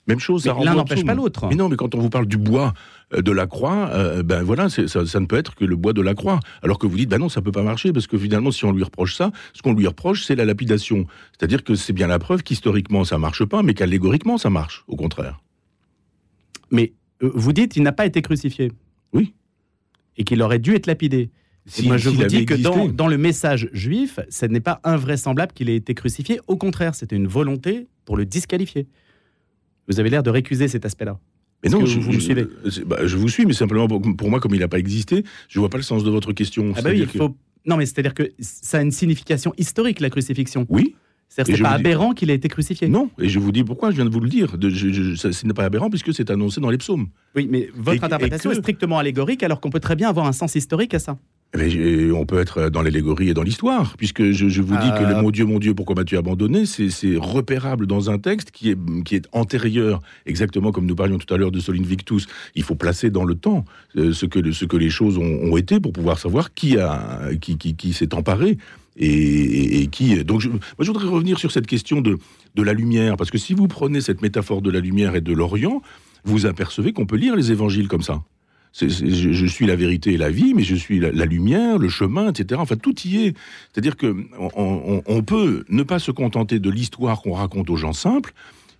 Même 0.08 0.20
chose, 0.20 0.44
ça 0.44 0.50
Mais 0.50 0.52
renvoie 0.52 0.66
l'un 0.70 0.74
n'empêche 0.76 1.04
pas 1.04 1.14
l'autre. 1.14 1.46
Mais 1.48 1.56
non, 1.56 1.68
mais 1.68 1.74
quand 1.74 1.92
on 1.96 1.98
vous 1.98 2.10
parle 2.10 2.26
du 2.26 2.36
bois 2.36 2.74
euh, 3.12 3.22
de 3.22 3.32
la 3.32 3.48
croix, 3.48 3.88
euh, 3.92 4.22
ben 4.22 4.42
voilà, 4.44 4.68
c'est- 4.68 4.86
ça, 4.86 5.04
ça 5.04 5.18
ne 5.18 5.26
peut 5.26 5.34
être 5.36 5.56
que 5.56 5.64
le 5.64 5.74
bois 5.74 5.92
de 5.92 6.00
la 6.00 6.14
croix. 6.14 6.38
Alors 6.62 6.78
que 6.78 6.86
vous 6.86 6.96
dites, 6.96 7.08
ben 7.08 7.18
non, 7.18 7.28
ça 7.28 7.42
peut 7.42 7.50
pas 7.50 7.64
marcher, 7.64 7.92
parce 7.92 8.06
que 8.06 8.16
finalement, 8.16 8.52
si 8.52 8.64
on 8.64 8.70
lui 8.72 8.84
reproche 8.84 9.16
ça, 9.16 9.32
ce 9.52 9.62
qu'on 9.62 9.72
lui 9.74 9.86
reproche, 9.86 10.24
c'est 10.24 10.36
la 10.36 10.44
lapidation. 10.44 11.06
C'est-à-dire 11.36 11.64
que 11.64 11.74
c'est 11.74 11.92
bien 11.92 12.06
la 12.06 12.20
preuve 12.20 12.44
qu'historiquement, 12.44 13.02
ça 13.04 13.18
marche 13.18 13.44
pas, 13.44 13.64
mais 13.64 13.74
qu'allégoriquement, 13.74 14.38
ça 14.38 14.48
marche, 14.48 14.84
au 14.86 14.94
contraire. 14.94 15.40
Mais 16.70 16.92
euh, 17.22 17.30
vous 17.34 17.52
dites, 17.52 17.76
il 17.76 17.82
n'a 17.82 17.92
pas 17.92 18.06
été 18.06 18.22
crucifié. 18.22 18.70
Oui. 19.12 19.34
Et 20.16 20.24
qu'il 20.24 20.40
aurait 20.42 20.58
dû 20.60 20.74
être 20.74 20.86
lapidé. 20.86 21.30
Si- 21.68 21.86
moi, 21.88 21.96
je 21.96 22.10
vous 22.10 22.24
dis 22.24 22.46
que 22.46 22.54
dans, 22.92 23.08
le 23.08 23.18
message 23.18 23.68
juif, 23.72 24.20
ce 24.30 24.46
n'est 24.46 24.60
pas 24.60 24.80
invraisemblable 24.84 25.52
qu'il 25.52 25.68
ait 25.68 25.76
été 25.76 25.94
crucifié. 25.94 26.40
Au 26.46 26.56
contraire, 26.56 26.94
c'était 26.94 27.16
une 27.16 27.26
volonté 27.26 27.88
pour 28.04 28.16
le 28.16 28.24
disqualifier. 28.24 28.86
Vous 29.88 29.98
avez 30.00 30.10
l'air 30.10 30.22
de 30.22 30.30
récuser 30.30 30.68
cet 30.68 30.84
aspect-là. 30.84 31.18
Mais 31.64 31.70
non, 31.70 31.84
je, 31.86 31.98
vous 31.98 32.08
me 32.10 32.14
je- 32.14 32.20
suivez 32.20 32.46
bah, 32.86 32.98
je 33.06 33.16
vous 33.16 33.28
suis, 33.28 33.46
mais 33.46 33.52
simplement 33.52 33.88
pour, 33.88 34.00
pour 34.16 34.30
moi, 34.30 34.38
comme 34.40 34.54
il 34.54 34.60
n'a 34.60 34.68
pas 34.68 34.78
existé, 34.78 35.24
je 35.48 35.58
vois 35.58 35.70
pas 35.70 35.78
le 35.78 35.82
sens 35.82 36.04
de 36.04 36.10
votre 36.10 36.32
question. 36.32 36.72
Ah 36.76 36.82
bah 36.82 36.90
oui, 36.92 37.00
il 37.00 37.06
que- 37.08 37.18
faut... 37.18 37.36
Non, 37.64 37.76
mais 37.76 37.86
c'est-à-dire 37.86 38.14
que 38.14 38.30
ça 38.38 38.78
a 38.78 38.82
une 38.82 38.92
signification 38.92 39.52
historique, 39.58 39.98
la 39.98 40.10
crucifixion. 40.10 40.66
Oui, 40.68 40.94
C'est-à-dire 41.28 41.56
c'est 41.56 41.62
pas 41.62 41.70
dis- 41.70 41.74
aberrant 41.80 42.12
qu'il 42.12 42.30
ait 42.30 42.34
été 42.36 42.46
crucifié. 42.48 42.86
non, 42.88 43.10
et 43.18 43.28
je 43.28 43.40
vous 43.40 43.50
dis 43.50 43.64
pourquoi, 43.64 43.90
je 43.90 43.96
viens 43.96 44.04
de 44.04 44.10
vous 44.10 44.20
le 44.20 44.28
dire. 44.28 44.56
De- 44.56 44.70
je- 44.70 44.90
je- 44.92 45.14
ça- 45.16 45.32
ce 45.32 45.44
n'est 45.46 45.54
pas 45.54 45.64
aberrant 45.64 45.90
puisque 45.90 46.14
c'est 46.14 46.30
annoncé 46.30 46.60
dans 46.60 46.70
les 46.70 46.78
psaumes. 46.78 47.08
Oui, 47.34 47.48
mais 47.50 47.68
votre 47.74 48.00
Et- 48.00 48.04
interprétation 48.04 48.50
et 48.50 48.52
que- 48.54 48.58
est 48.58 48.62
strictement 48.62 48.98
allégorique, 48.98 49.42
alors 49.42 49.60
qu'on 49.60 49.70
peut 49.70 49.80
très 49.80 49.96
bien 49.96 50.08
avoir 50.08 50.26
un 50.26 50.32
sens 50.32 50.54
historique 50.54 50.94
à 50.94 51.00
ça. 51.00 51.18
J'ai- 51.54 52.12
on 52.12 52.26
peut 52.26 52.38
être 52.38 52.68
dans 52.68 52.82
l'allégorie 52.82 53.30
et 53.30 53.34
dans 53.34 53.42
l'histoire, 53.42 53.96
puisque 53.96 54.30
je, 54.32 54.48
je 54.48 54.60
vous 54.60 54.76
dis 54.76 54.90
que 54.98 55.04
le 55.04 55.14
Euh. 55.16 55.22
mon 55.22 55.30
Dieu, 55.30 55.46
mon 55.46 55.58
Dieu, 55.58 55.74
pourquoi 55.74 55.94
m'as-tu 55.94 56.16
abandonné 56.18 56.66
C'est 56.66 57.16
repérable 57.16 57.86
dans 57.86 58.10
un 58.10 58.18
texte 58.18 58.50
qui 58.50 58.70
est, 58.70 58.78
qui 59.04 59.14
est 59.14 59.26
antérieur, 59.32 60.02
exactement 60.26 60.70
comme 60.70 60.84
nous 60.84 60.94
parlions 60.96 61.16
tout 61.16 61.32
à 61.32 61.38
l'heure 61.38 61.52
de 61.52 61.60
Sol 61.60 61.78
Invictus. 61.78 62.26
Il 62.56 62.62
faut 62.62 62.74
placer 62.74 63.08
dans 63.08 63.24
le 63.24 63.34
temps 63.36 63.64
euh, 63.96 64.12
ce, 64.12 64.26
que, 64.26 64.52
ce 64.52 64.66
que 64.66 64.76
les 64.76 64.90
choses 64.90 65.16
ont, 65.16 65.22
ont 65.50 65.56
été 65.56 65.80
pour 65.80 65.92
pouvoir 65.92 66.18
savoir 66.18 66.52
qui, 66.52 66.76
a, 66.76 67.30
qui, 67.40 67.56
qui, 67.56 67.74
qui 67.74 67.92
s'est 67.94 68.14
emparé. 68.14 68.58
Et, 68.98 69.06
et- 69.08 69.82
et 69.82 69.86
qui. 69.88 70.24
Donc, 70.24 70.40
je, 70.40 70.48
moi, 70.48 70.58
je 70.80 70.86
voudrais 70.86 71.06
revenir 71.08 71.38
sur 71.38 71.52
cette 71.52 71.66
question 71.66 72.00
de, 72.00 72.16
de 72.54 72.62
la 72.62 72.72
lumière, 72.72 73.16
parce 73.18 73.30
que 73.30 73.36
si 73.36 73.52
vous 73.52 73.68
prenez 73.68 74.00
cette 74.00 74.22
métaphore 74.22 74.62
de 74.62 74.70
la 74.70 74.80
lumière 74.80 75.14
et 75.16 75.20
de 75.20 75.34
l'Orient, 75.34 75.82
vous 76.24 76.46
apercevez 76.46 76.92
qu'on 76.94 77.04
peut 77.04 77.16
lire 77.16 77.36
les 77.36 77.52
évangiles 77.52 77.88
comme 77.88 78.00
ça. 78.00 78.22
Je, 78.72 79.46
suis 79.46 79.66
la 79.66 79.76
vérité 79.76 80.12
et 80.12 80.16
la 80.16 80.30
vie, 80.30 80.52
mais 80.54 80.62
je 80.62 80.74
suis 80.74 81.00
la, 81.00 81.24
lumière, 81.24 81.78
le 81.78 81.88
chemin, 81.88 82.30
etc. 82.30 82.60
Enfin, 82.60 82.76
tout 82.76 82.94
y 83.04 83.24
est. 83.24 83.36
C'est-à-dire 83.72 83.96
que 83.96 84.14
on, 84.38 85.22
peut 85.22 85.64
ne 85.68 85.82
pas 85.82 85.98
se 85.98 86.10
contenter 86.10 86.58
de 86.58 86.70
l'histoire 86.70 87.22
qu'on 87.22 87.32
raconte 87.32 87.70
aux 87.70 87.76
gens 87.76 87.92
simples. 87.92 88.32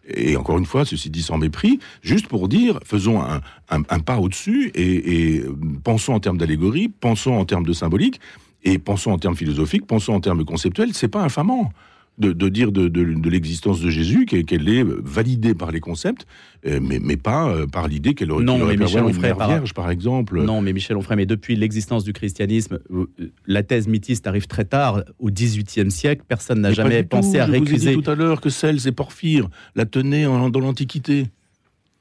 Et 0.08 0.36
encore 0.36 0.58
une 0.58 0.66
fois, 0.66 0.84
ceci 0.84 1.10
dit 1.10 1.22
sans 1.22 1.38
mépris, 1.38 1.80
juste 2.02 2.28
pour 2.28 2.46
dire, 2.48 2.78
faisons 2.84 3.22
un, 3.22 4.00
pas 4.00 4.18
au-dessus 4.18 4.70
et, 4.74 5.34
et, 5.34 5.44
pensons 5.82 6.12
en 6.12 6.20
termes 6.20 6.38
d'allégorie, 6.38 6.88
pensons 6.88 7.32
en 7.32 7.44
termes 7.44 7.66
de 7.66 7.72
symbolique, 7.72 8.20
et 8.62 8.78
pensons 8.78 9.12
en 9.12 9.18
termes 9.18 9.34
philosophiques, 9.34 9.86
pensons 9.86 10.12
en 10.12 10.20
termes 10.20 10.44
conceptuels. 10.44 10.92
C'est 10.92 11.08
pas 11.08 11.22
infamant 11.22 11.72
de, 12.18 12.32
de 12.32 12.48
dire 12.48 12.72
de, 12.72 12.88
de- 12.88 13.04
de 13.14 13.30
l'existence 13.30 13.80
de 13.80 13.90
Jésus 13.90 14.24
qu'elle 14.26 14.68
est 14.68 14.82
validée 14.84 15.54
par 15.54 15.70
les 15.70 15.80
concepts, 15.80 16.26
euh, 16.66 16.78
mais, 16.82 16.98
mais 16.98 17.16
pas 17.16 17.48
euh, 17.48 17.66
par 17.66 17.88
l'idée 17.88 18.14
qu'elle 18.14 18.32
aurait, 18.32 18.44
Non, 18.44 18.58
mais 18.64 18.76
Michel 18.76 19.02
Onfray, 19.04 19.34
par- 19.34 19.48
vierge, 19.48 19.74
par 19.74 19.90
exemple. 19.90 20.42
Non, 20.42 20.60
mais 20.62 20.72
Michel 20.72 20.96
Onfray, 20.96 21.16
mais 21.16 21.26
depuis 21.26 21.56
l'existence 21.56 22.04
du 22.04 22.12
christianisme, 22.12 22.78
euh, 22.90 23.06
la 23.46 23.62
thèse 23.62 23.86
mythiste 23.88 24.26
arrive 24.26 24.46
très 24.46 24.64
tard, 24.64 25.02
au 25.18 25.30
XVIIIe 25.30 25.90
siècle. 25.90 26.22
Personne 26.26 26.60
n'a 26.60 26.72
jamais 26.72 27.02
pensé 27.02 27.32
tout. 27.32 27.38
à 27.38 27.46
Je 27.46 27.50
vous 27.50 27.54
ai 27.56 27.58
récuser 27.60 27.94
dit 27.96 28.02
tout 28.02 28.10
à 28.10 28.14
l'heure 28.14 28.40
que 28.40 28.48
Cels 28.50 28.88
et 28.88 28.92
Porphyre 28.92 29.48
la 29.74 29.84
tenaient 29.86 30.26
en- 30.26 30.48
dans 30.50 30.60
l'Antiquité. 30.60 31.26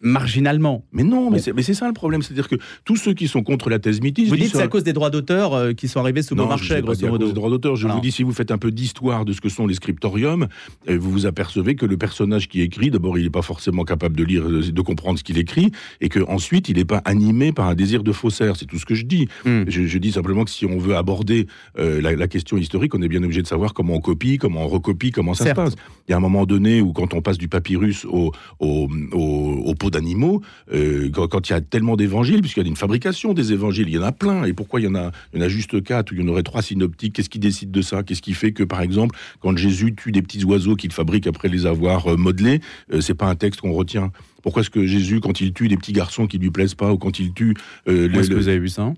Marginalement. 0.06 0.86
Mais 0.94 1.04
non, 1.04 1.30
mais 1.32 1.40
Bon. 1.52 1.62
c'est 1.62 1.74
ça 1.74 1.88
le 1.88 1.94
problème. 1.94 2.22
C'est-à-dire 2.22 2.48
que 2.48 2.56
tous 2.86 2.96
ceux 2.96 3.14
qui 3.14 3.28
sont 3.28 3.44
contre 3.44 3.70
la 3.70 3.80
thèse 3.80 4.00
mythiste... 4.02 4.30
Vous 4.30 4.36
dites 4.38 4.52
que 4.52 4.58
c'est 4.58 4.64
à 4.64 4.68
cause 4.68 4.84
des 4.84 4.94
droits 4.94 5.10
d'auteur 5.10 5.54
euh, 5.54 5.74
qui 5.74 5.88
sont 5.88 6.00
arrivés 6.00 6.22
sous 6.22 6.36
Non, 6.36 6.44
Beaumarchais, 6.44 6.82
grosso 6.82 7.06
à 7.06 7.10
cause 7.10 7.12
modo. 7.12 7.28
des 7.28 7.34
droits 7.34 7.50
d'auteur. 7.50 7.76
Je 7.76 7.86
Alors. 7.86 7.98
vous 7.98 8.02
dis, 8.02 8.12
si 8.12 8.24
vous 8.24 8.32
faites 8.32 8.52
un 8.52 8.58
peu 8.58 8.72
d'histoire 8.72 9.26
de 9.26 9.34
ce 9.34 9.42
que 9.42 9.50
sont 9.50 9.68
les 9.68 9.74
scriptoriums, 9.74 10.48
euh, 10.90 10.98
vous 10.98 11.12
vous 11.12 11.26
apercevez 11.26 11.76
que 11.76 11.86
le 11.86 11.98
personnage 11.98 12.48
qui 12.48 12.62
écrit, 12.62 12.92
d'abord, 12.92 13.18
il 13.18 13.24
n'est 13.24 13.30
pas 13.30 13.42
forcément 13.42 13.84
capable 13.84 14.16
de 14.16 14.24
lire, 14.24 14.44
euh, 14.48 14.62
de 14.72 14.82
comprendre 14.82 15.18
ce 15.20 15.24
qu'il 15.24 15.38
écrit, 15.38 15.72
et 16.02 16.10
que 16.10 16.20
ensuite, 16.28 16.70
il 16.70 16.78
n'est 16.78 16.86
pas 16.86 17.02
animé 17.06 17.52
par 17.52 17.68
un 17.68 17.76
désir 17.76 18.04
de 18.04 18.12
faussaire. 18.12 18.56
C'est 18.56 18.66
tout 18.66 18.78
ce 18.80 18.86
que 18.86 18.96
je 18.96 19.06
dis. 19.06 19.28
Hmm. 19.46 19.64
Je, 19.68 19.86
je 19.86 19.98
dis 19.98 20.12
simplement 20.12 20.44
que 20.46 20.52
si 20.52 20.66
on 20.66 20.78
veut 20.78 20.96
aborder 20.96 21.48
euh, 21.80 22.00
la, 22.02 22.16
la 22.16 22.28
question 22.28 22.58
historique, 22.58 22.94
on 22.96 23.02
est 23.02 23.08
bien 23.10 23.24
obligé 23.24 23.42
de 23.42 23.48
savoir 23.48 23.74
comment 23.74 23.96
on 23.96 24.00
copie, 24.02 24.38
comment 24.38 24.64
on 24.64 24.68
recopie, 24.68 25.12
comment 25.12 25.34
ça 25.34 25.46
Certes. 25.46 25.58
se 25.58 25.64
passe. 25.64 25.76
Il 26.08 26.12
y 26.12 26.14
a 26.14 26.18
un 26.18 26.22
moment 26.22 26.46
donné 26.46 26.82
où, 26.82 26.94
quand 26.94 27.14
on 27.14 27.22
passe 27.22 27.38
du 27.38 27.48
papyrus 27.48 28.06
au, 28.06 28.32
au, 28.60 28.88
au, 29.12 29.20
au 29.66 29.76
pot 29.76 29.90
d'animaux, 29.96 30.42
euh, 30.74 31.10
quand, 31.14 31.28
quand 31.28 31.50
il 31.50 31.54
y 31.54 31.56
a 31.56 31.62
tellement 31.62 31.96
d'évangiles, 31.96 32.42
puisqu'il 32.42 32.64
y 32.64 32.66
a 32.66 32.70
une 32.70 32.76
fabrication 32.76 33.34
des 33.34 33.52
évangiles, 33.54 33.88
il 33.88 33.96
y 33.96 33.98
en 33.98 34.04
a 34.04 34.12
plein. 34.12 34.44
Et 34.46 34.54
pourquoi 34.54 34.80
il 34.82 34.84
y 34.84 34.88
en 34.88 34.96
a, 34.96 35.12
il 35.34 35.40
y 35.40 35.44
en 35.44 35.46
a 35.46 35.50
juste 35.50 35.82
quatre 35.84 36.12
ou 36.12 36.16
il 36.16 36.22
y 36.22 36.24
en 36.24 36.28
aurait 36.28 36.44
trois 36.44 36.62
synoptiques? 36.62 37.14
Qu'est-ce 37.14 37.30
qui 37.30 37.40
décide 37.40 37.72
de 37.72 37.82
ça? 37.82 38.04
Qu'est-ce 38.04 38.22
qui 38.22 38.34
fait 38.34 38.52
que, 38.52 38.64
par 38.64 38.82
exemple, 38.82 39.18
quand 39.40 39.56
Jésus 39.58 39.96
tue 39.96 40.12
des 40.12 40.22
petits 40.22 40.44
oiseaux 40.46 40.76
qu'il 40.76 40.92
fabrique 40.92 41.28
après 41.28 41.48
les 41.48 41.66
avoir 41.66 42.08
euh, 42.12 42.16
modelés, 42.18 42.62
euh, 42.94 43.02
c'est 43.02 43.16
pas 43.16 43.28
un 43.28 43.36
texte 43.36 43.62
qu'on 43.62 43.74
retient? 43.74 44.12
Pourquoi 44.44 44.62
est-ce 44.62 44.70
que 44.70 44.86
Jésus, 44.86 45.20
quand 45.22 45.42
il 45.42 45.54
tue 45.54 45.68
des 45.68 45.78
petits 45.78 45.94
garçons 45.94 46.28
qui 46.28 46.38
lui 46.38 46.52
plaisent 46.52 46.76
pas, 46.76 46.92
ou 46.92 46.98
quand 46.98 47.18
il 47.20 47.34
tue 47.34 47.56
euh, 47.88 48.08
le- 48.08 48.20
est-ce 48.20 48.30
que 48.30 48.36
vous 48.36 48.48
avez 48.48 48.60
vu 48.60 48.70
ça? 48.70 48.94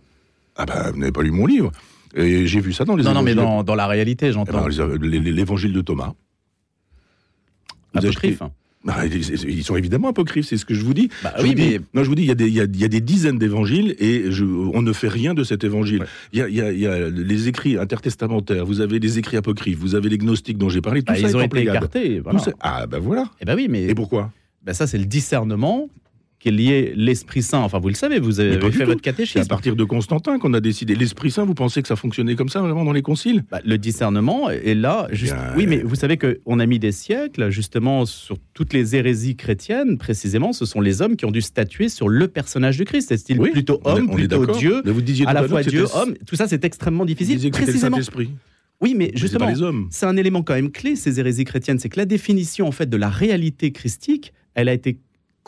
Ah 0.57 0.65
ben, 0.65 0.91
vous 0.91 0.99
n'avez 0.99 1.11
pas 1.13 1.21
lu 1.23 1.31
mon 1.31 1.45
livre. 1.45 1.71
Et 2.15 2.47
j'ai 2.47 2.59
vu 2.59 2.73
ça 2.73 2.83
dans 2.85 2.95
les 2.95 3.03
Non, 3.03 3.13
non, 3.13 3.21
mais 3.21 3.35
dans, 3.35 3.63
dans 3.63 3.75
la 3.75 3.85
réalité, 3.87 4.27
Eh 4.27 4.31
j'entends. 4.31 4.67
ben, 4.67 4.97
les- 5.01 5.19
les- 5.19 5.31
L'évangile 5.31 5.71
de 5.73 5.81
Thomas. 5.81 6.13
Vous 7.93 7.99
achetez- 8.05 8.07
Apocryphe. 8.33 8.41
Bah, 8.87 9.05
ils 9.05 9.63
sont 9.63 9.75
évidemment 9.75 10.07
apocryphes, 10.07 10.45
c'est 10.47 10.57
ce 10.57 10.63
que 10.65 10.73
je 10.73 10.83
vous 10.83 10.93
dis. 10.93 11.09
Bah 11.23 11.33
Je 11.37 11.43
oui, 11.43 11.49
vous 11.49 11.55
dis- 11.55 11.61
mais- 11.71 11.79
non, 11.93 12.03
je 12.03 12.09
vous 12.09 12.15
dis, 12.15 12.21
il 12.23 12.27
y 12.27 12.31
a 12.31 12.35
des, 12.35 12.47
il 12.47 12.53
y 12.53 12.61
a, 12.61 12.63
il 12.63 12.79
y 12.79 12.85
a 12.85 12.87
des 12.87 13.01
dizaines 13.01 13.37
d'évangiles 13.37 13.95
et 13.99 14.31
je- 14.31 14.45
on 14.45 14.81
ne 14.81 14.93
fait 14.93 15.09
rien 15.09 15.33
de 15.33 15.43
cet 15.43 15.63
évangile. 15.65 15.99
Ouais. 15.99 16.07
Il 16.33 16.39
y, 16.39 16.61
a, 16.61 16.71
il 16.71 16.79
y 16.79 16.87
les 17.23 17.47
écrits 17.49 17.77
intertestamentaires, 17.77 18.65
vous 18.65 18.79
avez 18.81 18.99
les 18.99 19.19
écrits 19.19 19.35
apocryphes, 19.37 19.77
vous 19.77 19.93
avez 19.95 20.07
les 20.09 20.17
gnostiques 20.17 20.57
dont 20.57 20.69
j'ai 20.69 20.81
parlé, 20.81 21.01
tout 21.01 21.11
Bah, 21.13 21.19
ça 21.19 21.27
ils 21.27 21.31
est 21.31 21.35
ont 21.35 21.41
été 21.41 21.61
écartés. 21.63 22.19
Voilà. 22.21 22.39
ça- 22.39 22.51
Ah, 22.61 22.87
ben 22.87 22.99
voilà. 22.99 23.25
Eh 23.41 23.45
ben 23.45 23.55
oui, 23.55 23.67
mais 23.69 23.83
Et 23.83 23.93
pourquoi? 23.93 24.31
Ben 24.63 24.73
ça, 24.73 24.87
c'est 24.87 24.97
le 24.97 25.05
discernement 25.05 25.89
qui 26.47 26.53
est 26.53 26.57
lié 26.57 26.93
l'Esprit 26.95 27.41
Saint. 27.43 27.59
Enfin, 27.59 27.79
vous 27.79 27.89
le 27.89 27.93
savez, 27.93 28.19
vous 28.19 28.39
avez 28.39 28.51
fait 28.53 28.59
tout. 28.59 28.67
votre 28.69 28.85
C'est 28.85 28.91
à 28.91 28.95
catéchisme. 28.95 29.47
partir 29.47 29.75
de 29.75 29.83
Constantin 29.83 30.39
qu'on 30.39 30.53
a 30.53 30.59
décidé. 30.61 30.95
L'Esprit 30.95 31.29
Saint, 31.31 31.43
vous 31.45 31.53
pensez 31.53 31.81
que 31.81 31.87
ça 31.87 31.95
fonctionnait 31.95 32.35
comme 32.35 32.49
ça 32.49 32.61
vraiment 32.61 32.85
dans 32.85 32.91
les 32.93 33.01
conciles? 33.01 33.43
Bah, 33.51 33.59
le 33.65 33.77
discernement 33.77 34.49
est 34.49 34.75
là. 34.75 35.07
juste- 35.11 35.33
bien, 35.33 35.53
oui, 35.57 35.67
mais 35.67 35.79
euh, 35.79 35.83
vous 35.85 35.95
savez 35.95 36.17
qu'on 36.17 36.59
a 36.59 36.65
mis 36.65 36.79
des 36.79 36.91
siècles, 36.93 37.49
justement, 37.49 38.05
sur 38.05 38.37
toutes 38.53 38.73
les 38.73 38.95
hérésies 38.95 39.35
chrétiennes, 39.35 39.97
précisément, 39.97 40.53
ce 40.53 40.65
sont 40.65 40.79
les 40.81 41.01
hommes 41.01 41.15
qui 41.17 41.25
ont 41.25 41.31
dû 41.31 41.41
statuer 41.41 41.89
sur 41.89 42.07
le 42.07 42.27
personnage 42.27 42.77
du 42.77 42.85
Christ. 42.85 43.11
Est-il 43.11 43.39
Oui, 43.39 43.51
plutôt 43.51 43.81
on 43.83 43.95
est- 43.95 43.99
homme, 43.99 44.09
on 44.11 44.15
plutôt. 44.15 44.45
Dieu 44.57 44.81
vous 44.85 45.01
disiez 45.01 45.25
à 45.27 45.33
la 45.33 45.43
fois 45.47 45.63
Dieu, 45.63 45.85
homme, 45.93 46.13
tout 46.25 46.35
ça 46.35 46.47
c'est 46.47 46.63
extrêmement 46.63 47.03
Vous 47.03 47.07
difficile. 47.07 47.35
disiez 47.35 47.51
que 47.51 47.57
c'était 47.57 47.65
le 47.67 47.71
Précisément. 47.73 47.95
Saint-Esprit. 47.97 48.29
Oui, 48.79 48.93
mais 48.95 49.11
justement, 49.15 49.47
c'est 49.89 50.05
un 50.05 50.15
élément 50.17 50.43
quand 50.43 50.53
même 50.53 50.71
clé, 50.71 50.95
ces 50.95 51.19
hérésies 51.19 51.45
chrétiennes, 51.45 51.79
c'est 51.79 51.89
que 51.89 51.97
la 51.99 52.05
définition 52.05 52.67
en 52.67 52.71
fait 52.71 52.87
de 52.87 52.95
la 52.97 53.09
réalité 53.09 53.71
christique, 53.71 54.33
elle 54.53 54.69
a 54.69 54.73
été 54.73 54.99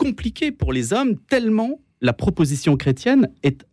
compliquée 0.04 0.50
pour 0.50 0.72
les 0.72 0.92
hommes 0.94 1.16
tellement 1.28 1.78
la 2.00 2.14
proposition 2.14 2.76
chrétienne 2.78 3.28
est 3.42 3.66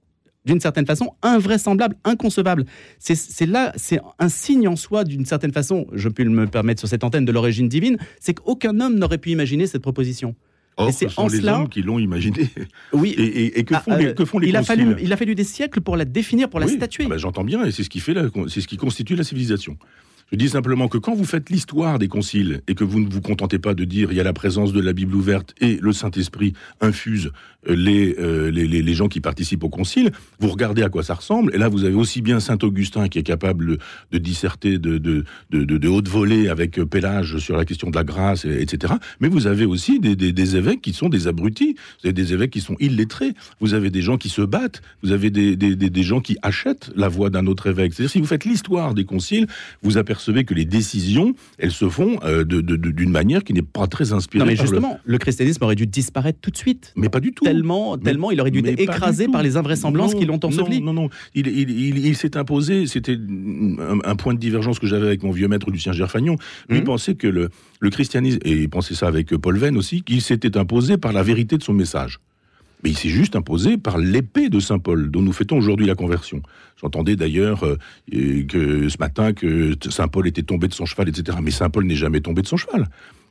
d'une 0.46 0.60
certaine 0.60 0.86
façon 0.86 1.08
invraisemblable, 1.22 1.96
inconcevable. 2.04 2.66
C'est- 3.00 3.46
là, 3.46 3.72
c'est 3.76 4.00
un 4.20 4.30
signe 4.30 4.68
en 4.68 4.76
soi 4.76 5.04
d'une 5.06 5.26
certaine 5.26 5.52
façon, 5.54 5.88
je 5.94 6.10
peux 6.10 6.24
me 6.26 6.46
permettre 6.48 6.80
sur 6.80 6.90
cette 6.90 7.04
antenne 7.06 7.26
de 7.26 7.32
l'origine 7.32 7.68
divine, 7.70 7.98
c'est 8.20 8.34
qu'aucun 8.34 8.80
homme 8.82 8.96
n'aurait 9.00 9.18
pu 9.18 9.30
imaginer 9.32 9.68
cette 9.68 9.82
proposition. 9.82 10.36
Or, 10.78 10.90
Et 10.90 10.92
ce 10.92 11.00
c'est 11.00 11.10
sont 11.10 11.22
en 11.24 11.28
les 11.28 11.40
cela- 11.40 11.60
hommes 11.62 11.70
qui 11.70 11.82
l'ont 11.82 12.00
imaginé. 12.00 12.50
Oui, 12.94 13.16
Et, 13.18 13.24
et- 13.24 13.60
et 13.60 13.64
que, 13.64 13.74
Ah, 13.76 13.80
font 13.82 13.96
les, 13.98 14.06
euh, 14.08 14.14
que 14.14 14.26
font 14.26 14.40
les 14.40 14.50
il 14.50 14.56
a, 14.56 14.64
fallu, 14.64 14.96
il 15.02 15.12
a 15.12 15.18
fallu 15.18 15.34
des 15.36 15.44
siècles 15.44 15.82
pour 15.82 15.98
la 15.98 16.06
définir, 16.06 16.50
pour 16.50 16.60
la 16.60 16.68
Oui. 16.68 16.76
statuer. 16.76 17.06
Ah 17.08 17.10
bah, 17.10 17.18
J'entends 17.18 17.44
bien, 17.44 17.66
et 17.66 17.72
c'est 17.72 17.84
ce 17.84 17.90
qui 17.90 18.00
fait, 18.00 18.14
la- 18.14 18.30
c'est 18.48 18.62
ce 18.62 18.68
qui 18.68 18.78
constitue 18.78 19.16
la 19.16 19.24
civilisation. 19.24 19.78
Je 20.32 20.36
dis 20.36 20.50
simplement 20.50 20.90
que 20.90 20.98
quand 20.98 21.16
vous 21.16 21.24
faites 21.24 21.50
l'histoire 21.50 22.00
des 22.00 22.10
conciles 22.10 22.62
et 22.68 22.76
que 22.76 22.84
vous 22.84 23.00
ne 23.00 23.10
vous 23.10 23.22
contentez 23.22 23.60
pas 23.60 23.74
de 23.74 23.86
dire 23.86 24.12
il 24.12 24.18
y 24.18 24.20
a 24.20 24.24
la 24.26 24.34
présence 24.34 24.74
de 24.74 24.82
la 24.82 24.92
Bible 24.92 25.16
ouverte 25.16 25.56
et 25.62 25.78
le 25.82 25.94
Saint-Esprit 25.94 26.52
infuse 26.82 27.32
euh, 27.70 27.76
les, 27.76 28.14
euh, 28.20 28.52
les, 28.52 28.68
les- 28.68 28.82
les 28.82 28.94
gens 28.94 29.08
qui 29.08 29.22
participent 29.22 29.64
au 29.64 29.70
concile, 29.70 30.12
vous 30.40 30.50
regardez 30.50 30.84
à 30.84 30.90
quoi 30.90 31.02
ça 31.02 31.14
ressemble. 31.14 31.56
Et 31.56 31.58
là, 31.58 31.70
vous 31.70 31.86
avez 31.86 31.96
aussi 31.96 32.22
bien 32.22 32.40
Saint 32.42 32.58
Augustin 32.62 33.08
qui 33.08 33.20
est 33.20 33.24
capable 33.24 33.78
de 34.12 34.18
disserter 34.18 34.78
de, 34.80 34.98
de, 34.98 35.24
de, 35.52 35.88
haute 35.88 36.10
volée 36.10 36.50
avec 36.50 36.78
euh, 36.78 36.86
Pélage 36.86 37.38
sur 37.38 37.56
la 37.56 37.64
question 37.64 37.90
de 37.90 37.96
la 37.96 38.04
grâce, 38.04 38.44
et- 38.44 38.62
etc. 38.62 38.96
Mais 39.22 39.30
vous 39.30 39.48
avez 39.48 39.64
aussi 39.66 40.00
des, 40.02 40.16
des, 40.18 40.56
évêques 40.58 40.82
qui 40.82 40.92
sont 40.94 41.08
des 41.10 41.28
abrutis. 41.28 41.76
Vous 42.02 42.08
avez 42.08 42.14
des 42.14 42.34
évêques 42.34 42.52
qui 42.52 42.62
sont 42.62 42.76
illettrés. 42.82 43.34
Vous 43.62 43.74
avez 43.74 43.90
des 43.92 44.02
gens 44.02 44.18
qui 44.18 44.30
se 44.30 44.42
battent. 44.42 44.82
Vous 45.04 45.14
avez 45.14 45.30
des, 45.30 45.56
des 45.56 46.04
gens 46.04 46.20
qui 46.20 46.38
achètent 46.42 46.92
la 46.98 47.08
voix 47.08 47.30
d'un 47.30 47.48
autre 47.48 47.68
évêque. 47.68 47.94
C'est-à-dire, 47.94 48.12
si 48.12 48.20
vous 48.20 48.26
faites 48.28 48.44
l'histoire 48.46 48.94
des 48.94 49.06
conciles, 49.06 49.48
vous 49.84 49.98
apercevez 49.98 50.17
que 50.18 50.54
les 50.54 50.66
décisions, 50.66 51.34
elles 51.58 51.72
se 51.72 51.88
font 51.90 52.18
euh, 52.24 52.44
de- 52.44 52.62
de- 52.62 52.76
de- 52.76 52.92
d'une 52.92 53.10
manière 53.12 53.44
qui 53.44 53.54
n'est 53.54 53.62
pas 53.62 53.88
très 53.88 54.14
inspirée. 54.14 54.40
Non 54.44 54.46
mais 54.46 54.56
le- 54.56 54.62
justement, 54.62 55.00
le... 55.06 55.18
christianisme 55.18 55.64
aurait 55.64 55.76
dû 55.76 55.88
disparaître 55.88 56.40
tout 56.42 56.52
de 56.52 56.58
suite. 56.58 56.94
Mais 56.96 57.10
pas 57.10 57.20
du 57.20 57.34
tout. 57.34 57.44
Tellement, 57.44 57.96
Mais- 57.98 58.04
tellement 58.04 58.32
il 58.32 58.40
aurait 58.42 58.52
dû 58.52 58.60
être 58.60 58.80
écrasé 58.80 59.28
par 59.28 59.44
les 59.44 59.58
invraisemblances 59.58 60.14
Non, 60.14 60.20
qui 60.20 60.26
l'ont 60.26 60.40
enseveli. 60.44 60.82
Non, 60.82 60.94
non, 60.94 61.04
non. 61.04 61.10
Il, 61.36 61.48
il, 61.48 61.70
il, 61.70 62.06
il 62.06 62.16
s'est 62.16 62.38
imposé, 62.38 62.86
c'était 62.88 63.18
un, 63.18 64.00
un 64.04 64.16
point 64.16 64.34
de 64.34 64.40
divergence 64.40 64.80
que 64.80 64.88
j'avais 64.88 65.08
avec 65.08 65.24
mon 65.24 65.32
vieux 65.32 65.48
maître 65.48 65.70
Lucien 65.72 65.92
Gerfagnon. 65.92 66.36
Lui 66.70 66.80
Mhm. 66.80 66.84
pensait 66.86 67.16
que 67.16 67.28
le, 67.28 67.50
le 67.80 67.90
christianisme, 67.90 68.40
et 68.44 68.52
il 68.54 68.70
pensait 68.70 68.96
ça 68.96 69.08
avec 69.08 69.30
Paul 69.38 69.58
Venn 69.58 69.78
aussi, 69.78 70.02
qu'il 70.02 70.22
s'était 70.22 70.58
imposé 70.58 70.98
par 70.98 71.14
la 71.14 71.24
vérité 71.24 71.58
de 71.58 71.64
son 71.64 71.74
message. 71.74 72.20
Mais 72.88 72.92
il 72.94 72.98
s'est 72.98 73.10
juste 73.10 73.36
imposé 73.36 73.76
par 73.78 73.98
l'épée 73.98 74.48
de 74.48 74.62
Saint 74.62 74.80
Paul, 74.80 75.12
dont 75.12 75.22
nous 75.22 75.34
fêtons 75.34 75.58
aujourd'hui 75.58 75.86
la 75.86 75.96
conversion. 75.96 76.42
J'entendais 76.80 77.18
d'ailleurs 77.18 77.66
euh, 77.66 77.76
ce 78.14 78.98
matin 78.98 79.34
que 79.34 79.74
Saint 79.90 80.08
Paul 80.08 80.26
était 80.26 80.42
tombé 80.42 80.70
de 80.70 80.74
son 80.74 80.86
cheval, 80.86 81.10
etc. 81.10 81.38
Mais 81.44 81.52
Saint 81.52 81.70
Paul 81.70 81.84
n'est 81.86 81.98
jamais 81.98 82.22
tombé 82.22 82.44
de 82.44 82.48
son 82.48 82.56
cheval. 82.56 82.88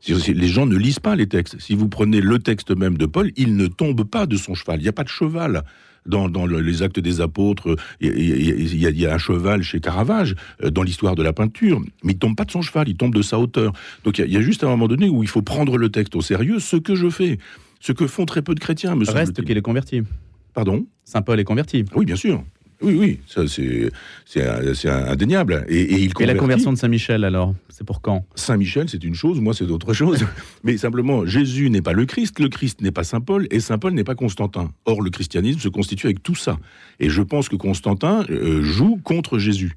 Les 0.06 0.48
gens 0.48 0.66
ne 0.66 0.76
lisent 0.76 0.98
pas 0.98 1.16
les 1.16 1.26
textes. 1.26 1.58
Si 1.58 1.74
vous 1.74 1.88
prenez 1.88 2.20
le 2.20 2.38
texte 2.38 2.76
même 2.76 2.98
de 2.98 3.06
Paul, 3.06 3.32
il 3.38 3.56
ne 3.56 3.66
tombe 3.66 4.04
pas 4.04 4.26
de 4.26 4.36
son 4.36 4.52
cheval. 4.54 4.78
Il 4.80 4.82
n'y 4.82 4.88
a 4.90 4.92
pas 4.92 5.04
de 5.04 5.08
cheval. 5.08 5.62
Dans, 6.04 6.28
dans 6.28 6.44
le- 6.44 6.60
les 6.60 6.82
actes 6.82 7.00
des 7.00 7.22
apôtres, 7.22 7.76
il 8.02 8.12
y, 8.12 9.06
a- 9.06 9.14
un 9.14 9.18
cheval 9.18 9.62
chez 9.62 9.80
Caravage, 9.80 10.34
euh, 10.62 10.70
dans 10.70 10.82
l'histoire 10.82 11.14
de 11.16 11.22
la 11.22 11.32
peinture, 11.32 11.80
mais 12.04 12.12
il 12.12 12.18
tombe 12.18 12.36
pas 12.36 12.44
de 12.44 12.50
son 12.52 12.60
cheval, 12.62 12.88
il 12.90 12.96
tombe 12.96 13.12
de 13.14 13.22
sa 13.22 13.38
hauteur. 13.40 13.72
Donc 14.04 14.18
il 14.18 14.30
y 14.30 14.36
a 14.36 14.40
juste 14.42 14.62
un 14.62 14.68
moment 14.68 14.86
donné 14.86 15.08
où 15.08 15.22
il 15.24 15.28
faut 15.28 15.42
prendre 15.42 15.78
le 15.78 15.88
texte 15.88 16.14
au 16.14 16.20
sérieux, 16.20 16.60
ce 16.60 16.76
que 16.76 16.94
je 16.94 17.08
fais, 17.10 17.38
ce 17.80 17.92
que 17.92 18.06
font 18.06 18.26
très 18.26 18.42
peu 18.42 18.54
de 18.54 18.60
chrétiens, 18.60 18.94
me 18.96 19.04
Reste 19.04 19.44
qu'il 19.44 19.56
est 19.56 19.62
converti. 19.62 20.02
Pardon? 20.54 20.86
Saint 21.04 21.22
Paul 21.22 21.38
est 21.38 21.44
converti. 21.44 21.84
Oui, 21.94 22.04
bien 22.04 22.16
sûr. 22.16 22.42
Oui, 22.82 22.94
oui, 22.94 23.20
ça 23.26 23.42
c'est 23.46 24.88
indéniable. 24.88 25.64
Et, 25.68 25.80
et 25.80 26.00
il 26.00 26.12
Et 26.20 26.26
la 26.26 26.34
conversion 26.34 26.72
de 26.72 26.78
Saint 26.78 26.88
Michel 26.88 27.24
alors, 27.24 27.54
c'est 27.70 27.86
pour 27.86 28.02
quand? 28.02 28.26
Saint 28.34 28.58
Michel, 28.58 28.88
c'est 28.88 29.02
une 29.02 29.14
chose, 29.14 29.40
moi 29.40 29.54
c'est 29.54 29.64
autre 29.64 29.94
chose. 29.94 30.26
Mais 30.64 30.76
simplement, 30.76 31.24
Jésus 31.24 31.70
n'est 31.70 31.80
pas 31.80 31.94
le 31.94 32.04
Christ, 32.04 32.38
le 32.38 32.48
Christ 32.48 32.82
n'est 32.82 32.90
pas 32.90 33.04
Saint 33.04 33.20
Paul, 33.20 33.46
et 33.50 33.60
Saint 33.60 33.78
Paul 33.78 33.94
n'est 33.94 34.04
pas 34.04 34.14
Constantin. 34.14 34.70
Or, 34.84 35.00
le 35.00 35.08
christianisme 35.08 35.58
se 35.58 35.68
constitue 35.68 36.06
avec 36.06 36.22
tout 36.22 36.34
ça. 36.34 36.58
Et 37.00 37.08
je 37.08 37.22
pense 37.22 37.48
que 37.48 37.56
Constantin 37.56 38.24
euh, 38.28 38.62
joue 38.62 39.00
contre 39.02 39.38
Jésus. 39.38 39.74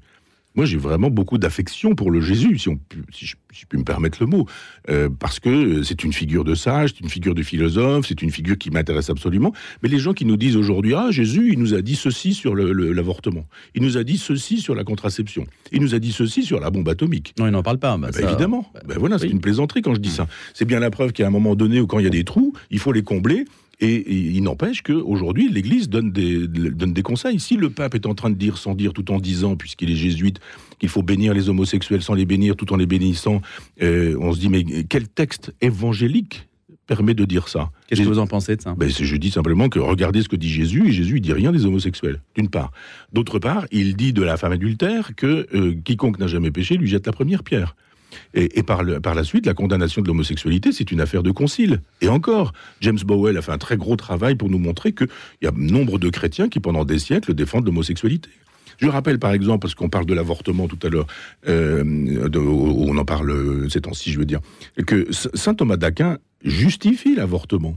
Moi, 0.56 0.66
j'ai 0.66 0.78
vraiment 0.78 1.10
beaucoup 1.10 1.38
d'affection 1.38 1.94
pour 1.94 2.10
le 2.10 2.20
Jésus, 2.20 2.58
si, 2.58 2.68
on, 2.68 2.78
si, 3.12 3.24
je, 3.24 3.36
si 3.52 3.60
je 3.62 3.66
puis 3.66 3.78
me 3.78 3.84
permettre 3.84 4.18
le 4.20 4.26
mot, 4.26 4.46
euh, 4.88 5.08
parce 5.08 5.38
que 5.38 5.82
c'est 5.84 6.02
une 6.02 6.12
figure 6.12 6.42
de 6.42 6.56
sage, 6.56 6.90
c'est 6.90 7.00
une 7.00 7.08
figure 7.08 7.36
de 7.36 7.42
philosophe, 7.44 8.06
c'est 8.08 8.20
une 8.20 8.32
figure 8.32 8.58
qui 8.58 8.70
m'intéresse 8.70 9.10
absolument. 9.10 9.52
Mais 9.82 9.88
les 9.88 10.00
gens 10.00 10.12
qui 10.12 10.24
nous 10.24 10.36
disent 10.36 10.56
aujourd'hui, 10.56 10.92
ah, 10.94 11.12
Jésus, 11.12 11.52
il 11.52 11.58
nous 11.60 11.72
a 11.74 11.82
dit 11.82 11.94
ceci 11.94 12.34
sur 12.34 12.56
l'avortement, 12.56 13.46
il 13.76 13.82
nous 13.82 13.96
a 13.96 14.02
dit 14.02 14.18
ceci 14.18 14.58
sur 14.58 14.74
la 14.74 14.82
contraception, 14.82 15.46
il 15.70 15.80
nous 15.82 15.94
a 15.94 16.00
dit 16.00 16.10
ceci 16.10 16.42
sur 16.42 16.58
la 16.58 16.70
bombe 16.70 16.88
atomique. 16.88 17.32
Non, 17.38 17.46
il 17.46 17.52
n'en 17.52 17.62
parle 17.62 17.78
pas. 17.78 17.96
bah, 17.96 18.08
Bah, 18.12 18.18
ça- 18.20 18.28
évidemment. 18.28 18.70
Ben 18.86 18.98
voilà, 18.98 19.18
c'est 19.18 19.26
oui. 19.26 19.32
une 19.32 19.40
plaisanterie 19.40 19.82
quand 19.82 19.94
je 19.94 20.00
dis 20.00 20.10
ça. 20.10 20.26
C'est 20.54 20.64
bien 20.64 20.80
la 20.80 20.90
preuve 20.90 21.12
qu'à 21.12 21.26
un 21.26 21.30
moment 21.30 21.54
donné, 21.54 21.80
ou 21.80 21.86
quand 21.86 22.00
il 22.00 22.04
y 22.04 22.08
a 22.08 22.10
des 22.10 22.24
trous, 22.24 22.52
il 22.72 22.80
faut 22.80 22.90
les 22.92 23.02
combler. 23.04 23.44
Et, 23.80 23.94
et 23.94 24.14
il 24.14 24.42
n'empêche 24.42 24.82
qu'aujourd'hui, 24.82 25.50
l'Église 25.50 25.88
donne 25.88 26.12
des, 26.12 26.46
donne 26.46 26.92
des 26.92 27.02
conseils. 27.02 27.40
Si 27.40 27.56
le 27.56 27.70
pape 27.70 27.94
est 27.94 28.06
en 28.06 28.14
train 28.14 28.30
de 28.30 28.34
dire, 28.34 28.58
sans 28.58 28.74
dire, 28.74 28.92
tout 28.92 29.10
en 29.10 29.18
disant, 29.18 29.56
puisqu'il 29.56 29.90
est 29.90 29.96
jésuite, 29.96 30.38
qu'il 30.78 30.88
faut 30.88 31.02
bénir 31.02 31.34
les 31.34 31.48
homosexuels 31.48 32.02
sans 32.02 32.14
les 32.14 32.26
bénir, 32.26 32.56
tout 32.56 32.72
en 32.72 32.76
les 32.76 32.86
bénissant, 32.86 33.40
euh, 33.82 34.16
on 34.20 34.32
se 34.32 34.40
dit, 34.40 34.48
mais 34.48 34.64
quel 34.84 35.08
texte 35.08 35.54
évangélique 35.60 36.48
permet 36.86 37.14
de 37.14 37.24
dire 37.24 37.48
ça? 37.48 37.70
Qu'est-ce 37.86 38.02
que 38.02 38.06
vous 38.06 38.18
en 38.18 38.26
pensez 38.26 38.56
de 38.56 38.62
ça? 38.62 38.74
Ben, 38.74 38.90
je 38.90 39.16
dis 39.16 39.30
simplement 39.30 39.68
que 39.68 39.78
regardez 39.78 40.22
ce 40.22 40.28
que 40.28 40.36
dit 40.36 40.50
Jésus, 40.50 40.88
et 40.88 40.92
Jésus 40.92 41.16
il 41.16 41.20
dit 41.20 41.32
rien 41.32 41.52
des 41.52 41.64
homosexuels, 41.64 42.20
d'une 42.34 42.48
part. 42.48 42.72
D'autre 43.12 43.38
part, 43.38 43.66
il 43.70 43.94
dit 43.94 44.12
de 44.12 44.22
la 44.22 44.36
femme 44.36 44.52
adultère 44.52 45.14
que 45.14 45.46
euh, 45.54 45.74
quiconque 45.84 46.18
n'a 46.18 46.26
jamais 46.26 46.50
péché 46.50 46.76
lui 46.76 46.88
jette 46.88 47.06
la 47.06 47.12
première 47.12 47.44
pierre. 47.44 47.76
Et, 48.34 48.62
par, 48.62 48.82
la 48.82 49.24
suite, 49.24 49.46
la 49.46 49.54
condamnation 49.54 50.02
de 50.02 50.06
l'homosexualité, 50.06 50.72
c'est 50.72 50.90
une 50.90 51.00
affaire 51.00 51.22
de 51.22 51.30
concile. 51.30 51.80
Et 52.00 52.08
encore, 52.08 52.52
James 52.80 52.98
Bowell 53.04 53.36
a 53.36 53.42
fait 53.42 53.52
un 53.52 53.58
très 53.58 53.76
gros 53.76 53.96
travail 53.96 54.34
pour 54.34 54.48
nous 54.48 54.58
montrer 54.58 54.92
qu'il 54.92 55.08
y 55.42 55.46
a 55.46 55.52
nombre 55.54 55.98
de 55.98 56.08
chrétiens 56.10 56.48
qui, 56.48 56.60
pendant 56.60 56.84
des 56.84 56.98
siècles, 56.98 57.34
défendent 57.34 57.66
l'homosexualité. 57.66 58.30
Je 58.78 58.88
rappelle 58.88 59.18
par 59.18 59.32
exemple, 59.32 59.60
parce 59.60 59.74
qu'on 59.74 59.90
parle 59.90 60.06
de 60.06 60.14
l'avortement 60.14 60.66
tout 60.66 60.78
à 60.82 60.88
l'heure, 60.88 61.06
euh, 61.48 61.84
on 62.34 62.96
en 62.96 63.04
parle 63.04 63.30
euh, 63.30 63.68
ces 63.68 63.82
temps-ci, 63.82 64.10
je 64.10 64.18
veux 64.18 64.24
dire, 64.24 64.40
que 64.86 65.06
saint 65.12 65.54
Thomas 65.54 65.76
d'Aquin 65.76 66.18
justifie 66.42 67.14
l'avortement. 67.14 67.76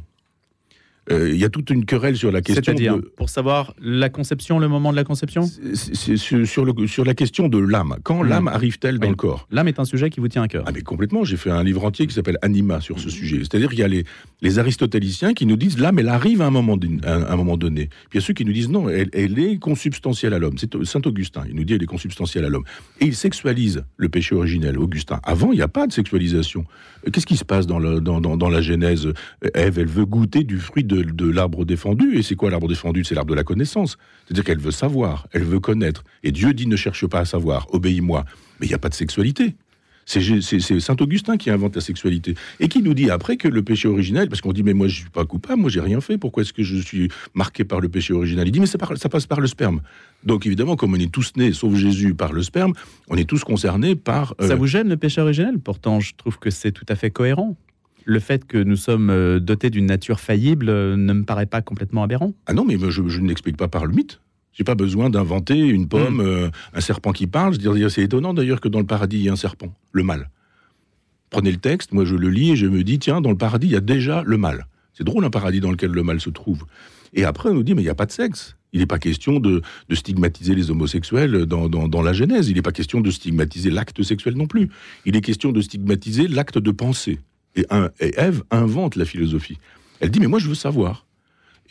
Euh, 1.12 1.30
Il 1.34 1.38
y 1.38 1.44
a 1.44 1.50
toute 1.50 1.70
une 1.70 1.84
querelle 1.86 2.16
sur 2.16 2.32
la 2.32 2.42
question 2.42 2.64
C'est-à-dire, 2.64 2.96
de, 2.98 3.02
pour 3.02 3.30
savoir 3.30 3.74
la 3.82 4.08
conception, 4.10 4.58
le 4.60 4.68
moment 4.70 4.92
de 4.92 4.96
la 4.96 5.04
conception 5.04 5.44
c'est- 5.74 6.16
sur, 6.16 6.48
sur 6.48 6.64
le- 6.64 6.88
sur 6.88 7.04
la 7.04 7.14
question 7.14 7.50
de 7.50 7.58
l'âme. 7.58 7.96
Quand 8.04 8.24
Mm. 8.24 8.28
l'âme 8.30 8.48
arrive-t-elle 8.48 9.00
dans 9.00 9.08
Oui. 9.08 9.10
le 9.12 9.16
corps 9.18 9.48
L'âme 9.52 9.68
est 9.68 9.80
un 9.80 9.86
sujet 9.86 10.10
qui 10.10 10.20
vous 10.22 10.30
tient 10.30 10.44
à 10.44 10.48
cœur. 10.48 10.64
ah 10.66 10.72
mais 10.74 10.82
complètement, 10.82 11.24
j'ai 11.26 11.36
fait 11.38 11.50
un 11.52 11.64
livre 11.64 11.84
entier 11.84 12.08
qui 12.08 12.14
s'appelle 12.14 12.38
Anima 12.42 12.80
sur 12.80 13.00
ce 13.00 13.10
sujet. 13.10 13.40
C'est-à-dire 13.40 13.70
qu'il 13.70 13.80
y 13.80 13.84
a 13.84 13.88
les, 13.90 14.06
les 14.42 14.60
aristotéliciens 14.60 15.34
qui 15.34 15.46
nous 15.46 15.58
disent 15.58 15.78
l'âme, 15.78 16.00
elle 16.00 16.08
arrive 16.10 16.42
à 16.42 16.46
un 16.48 16.52
moment, 16.52 16.78
à 17.04 17.34
un, 17.34 17.58
donné. 17.58 17.88
Puis 18.10 18.18
il 18.18 18.22
y 18.22 18.24
a 18.24 18.26
ceux 18.26 18.34
qui 18.34 18.46
nous 18.46 18.54
disent 18.54 18.70
non, 18.70 18.88
elle, 18.90 19.10
elle 19.14 19.38
est 19.40 19.58
consubstantielle 19.60 20.34
à 20.34 20.40
l'homme. 20.40 20.58
C'est 20.58 20.84
Saint 20.86 21.02
Augustin, 21.06 21.44
il 21.50 21.56
nous 21.56 21.64
dit 21.66 21.74
elle 21.74 21.84
est 21.84 21.86
consubstantielle 21.86 22.46
à 22.46 22.50
l'homme. 22.50 22.64
Et 23.02 23.06
il 23.06 23.16
sexualise 23.16 23.84
le 23.98 24.08
péché 24.10 24.36
originel, 24.36 24.78
Augustin. 24.80 25.20
Avant, 25.24 25.52
il 25.52 25.56
n'y 25.56 25.62
a 25.62 25.68
pas 25.68 25.86
de 25.86 25.92
sexualisation. 25.92 26.66
Euh, 27.06 27.12
Qu'est-ce 27.12 27.26
qui 27.26 27.36
se 27.38 27.44
passe 27.46 27.68
dans, 27.68 27.80
le- 27.80 28.00
dans, 28.00 28.22
dans, 28.22 28.38
dans 28.38 28.50
la 28.50 28.62
Genèse? 28.62 29.06
Euh, 29.08 29.50
Ève, 29.54 29.80
elle 29.80 29.88
veut 29.88 30.06
goûter 30.06 30.44
du 30.44 30.58
fruit 30.60 30.84
de, 30.84 30.93
de 31.02 31.30
l'arbre 31.30 31.66
défendu. 31.66 32.16
Et 32.18 32.22
c'est 32.22 32.36
quoi 32.36 32.52
l'arbre 32.52 32.68
défendu? 32.68 33.04
C'est 33.04 33.16
l'arbre 33.16 33.32
de 33.32 33.36
la 33.36 33.44
connaissance. 33.44 33.98
C'est-à-dire 34.26 34.44
qu'elle 34.44 34.60
veut 34.60 34.72
savoir, 34.72 35.28
elle 35.32 35.44
veut 35.44 35.60
connaître. 35.60 36.04
Et 36.24 36.32
Dieu 36.32 36.54
dit 36.54 36.68
ne 36.68 36.76
cherche 36.76 37.08
pas 37.08 37.20
à 37.20 37.26
savoir, 37.26 37.68
obéis-moi. 37.74 38.26
Mais 38.60 38.68
il 38.68 38.70
n'y 38.70 38.76
a 38.76 38.80
pas 38.80 38.90
de 38.90 38.94
sexualité. 38.96 39.56
C'est 40.06 40.20
Saint 40.82 40.98
Augustin 41.00 41.38
qui 41.38 41.50
invente 41.50 41.76
la 41.76 41.82
sexualité 41.82 42.36
et 42.60 42.68
qui 42.68 42.82
nous 42.84 42.94
dit 42.94 43.10
après 43.10 43.38
que 43.38 43.48
le 43.48 43.64
péché 43.64 43.88
originel, 43.88 44.28
parce 44.28 44.42
qu'on 44.42 44.52
dit 44.52 44.62
mais 44.62 44.74
moi 44.74 44.90
je 44.90 44.96
suis 45.00 45.10
pas 45.10 45.24
coupable, 45.24 45.62
moi 45.62 45.70
j'ai 45.70 45.80
rien 45.80 46.02
fait, 46.02 46.18
pourquoi 46.18 46.44
est-ce 46.44 46.52
que 46.52 46.62
je 46.62 46.76
suis 46.76 47.08
marqué 47.34 47.64
par 47.64 47.80
le 47.80 47.88
péché 47.88 48.12
originel? 48.14 48.46
Il 48.50 48.52
dit 48.52 48.60
mais 48.60 48.66
ça 48.66 48.78
passe 48.78 49.26
par 49.28 49.40
le 49.40 49.48
sperme. 49.48 49.80
Donc 50.26 50.46
évidemment 50.46 50.76
comme 50.76 50.92
on 50.94 51.00
est 51.00 51.10
tous 51.10 51.32
nés, 51.38 51.54
sauf 51.54 51.74
Jésus, 51.76 52.16
par 52.16 52.34
le 52.34 52.44
sperme, 52.44 52.74
on 53.08 53.16
est 53.16 53.24
tous 53.24 53.46
concernés 53.46 53.96
par. 53.96 54.36
euh, 54.42 54.50
Ça 54.50 54.56
vous 54.56 54.68
gêne 54.68 54.90
le 54.90 54.98
péché 54.98 55.22
originel? 55.22 55.58
Pourtant, 55.58 56.02
je 56.02 56.12
trouve 56.18 56.38
que 56.38 56.50
c'est 56.50 56.74
tout 56.74 56.86
à 56.90 56.96
fait 56.96 57.10
cohérent. 57.10 57.56
Le 58.06 58.20
fait 58.20 58.46
que 58.46 58.58
nous 58.58 58.76
sommes 58.76 59.10
euh, 59.10 59.40
dotés 59.40 59.70
d'une 59.70 59.86
nature 59.86 60.20
faillible 60.20 60.70
euh, 60.70 60.96
ne 60.98 61.14
me 61.14 61.24
paraît 61.24 61.46
pas 61.46 61.62
complètement 61.62 62.04
aberrant. 62.04 62.34
Ah 62.46 62.54
non, 62.54 62.66
mais 62.66 62.78
je, 62.78 63.08
je 63.08 63.20
ne 63.20 63.28
l'explique 63.28 63.58
pas 63.58 63.68
par 63.68 63.86
le 63.86 63.94
mythe. 63.94 64.20
J'ai 64.54 64.64
pas 64.64 64.76
besoin 64.76 65.10
d'inventer 65.10 65.58
une 65.58 65.88
pomme, 65.88 66.20
euh, 66.20 66.50
un 66.74 66.82
serpent 66.82 67.12
qui 67.12 67.26
parle. 67.28 67.60
Je 67.60 67.68
veux 67.70 67.76
dire, 67.78 67.90
c'est 67.90 68.04
étonnant 68.04 68.34
d'ailleurs 68.34 68.62
que 68.62 68.68
dans 68.68 68.80
le 68.80 68.86
paradis, 68.86 69.18
il 69.18 69.22
y 69.24 69.28
ait 69.28 69.32
un 69.32 69.36
serpent, 69.36 69.74
le 69.92 70.04
mal. 70.04 70.30
Prenez 71.32 71.52
le 71.52 71.58
texte, 71.58 71.92
moi 71.94 72.06
je 72.06 72.16
le 72.16 72.30
lis 72.30 72.52
et 72.52 72.56
je 72.56 72.68
me 72.68 72.84
dis, 72.84 73.00
tiens, 73.00 73.20
dans 73.22 73.32
le 73.32 73.38
paradis, 73.38 73.68
il 73.68 73.74
y 73.74 73.76
a 73.76 73.80
déjà 73.82 74.22
le 74.24 74.38
mal. 74.38 74.68
C'est 74.94 75.04
drôle 75.04 75.26
un 75.26 75.32
paradis 75.32 75.60
dans 75.60 75.72
lequel 75.72 75.90
le 75.92 76.04
mal 76.04 76.22
se 76.22 76.30
trouve. 76.30 76.66
Et 77.16 77.24
après, 77.26 77.50
on 77.50 77.56
nous 77.56 77.64
dit, 77.64 77.74
mais 77.74 77.82
il 77.82 77.86
n'y 77.86 77.90
a 77.90 77.96
pas 77.96 78.06
de 78.06 78.12
sexe. 78.12 78.56
Il 78.74 78.80
n'est 78.80 78.86
pas 78.88 79.00
question 79.00 79.40
de, 79.40 79.62
de 79.90 79.96
stigmatiser 79.96 80.54
les 80.56 80.70
homosexuels 80.72 81.46
dans, 81.46 81.70
dans- 81.70 81.88
dans 81.88 82.02
la 82.04 82.14
Genèse. 82.14 82.50
Il 82.50 82.56
n'est 82.56 82.62
pas 82.64 82.72
question 82.72 83.02
de 83.02 83.10
stigmatiser 83.12 83.70
l'acte 83.72 84.02
sexuel 84.04 84.36
non 84.36 84.46
plus. 84.48 84.70
Il 85.06 85.16
est 85.16 85.22
question 85.22 85.52
de 85.52 85.62
stigmatiser 85.62 86.28
l'acte 86.28 86.58
de 86.60 86.72
penser. 86.72 87.20
Et, 87.56 87.66
Ève 88.00 88.44
invente 88.52 88.96
la 88.96 89.06
philosophie. 89.06 89.58
Elle 90.00 90.12
dit, 90.12 90.20
mais 90.20 90.28
moi 90.28 90.40
je 90.40 90.48
veux 90.48 90.56
savoir. 90.56 91.06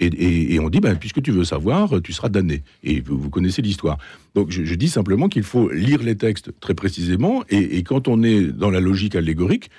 Et, 0.00 0.58
on 0.58 0.68
dit, 0.68 0.80
ben, 0.80 0.96
puisque 0.96 1.22
tu 1.22 1.30
veux 1.30 1.44
savoir, 1.44 2.00
tu 2.02 2.12
seras 2.12 2.28
damné. 2.28 2.62
Et 2.82 3.00
vous, 3.00 3.30
connaissez 3.30 3.62
l'histoire. 3.62 3.98
Donc 4.34 4.50
je, 4.50 4.74
dis 4.74 4.88
simplement 4.88 5.28
qu'il 5.28 5.44
faut 5.44 5.70
lire 5.70 6.02
les 6.02 6.16
textes 6.16 6.50
très 6.60 6.74
précisément. 6.74 7.44
Et, 7.50 7.82
quand 7.84 8.08
on 8.08 8.22
est 8.22 8.42
dans 8.46 8.70
la 8.70 8.80
logique 8.80 9.14
allégorique, 9.14 9.70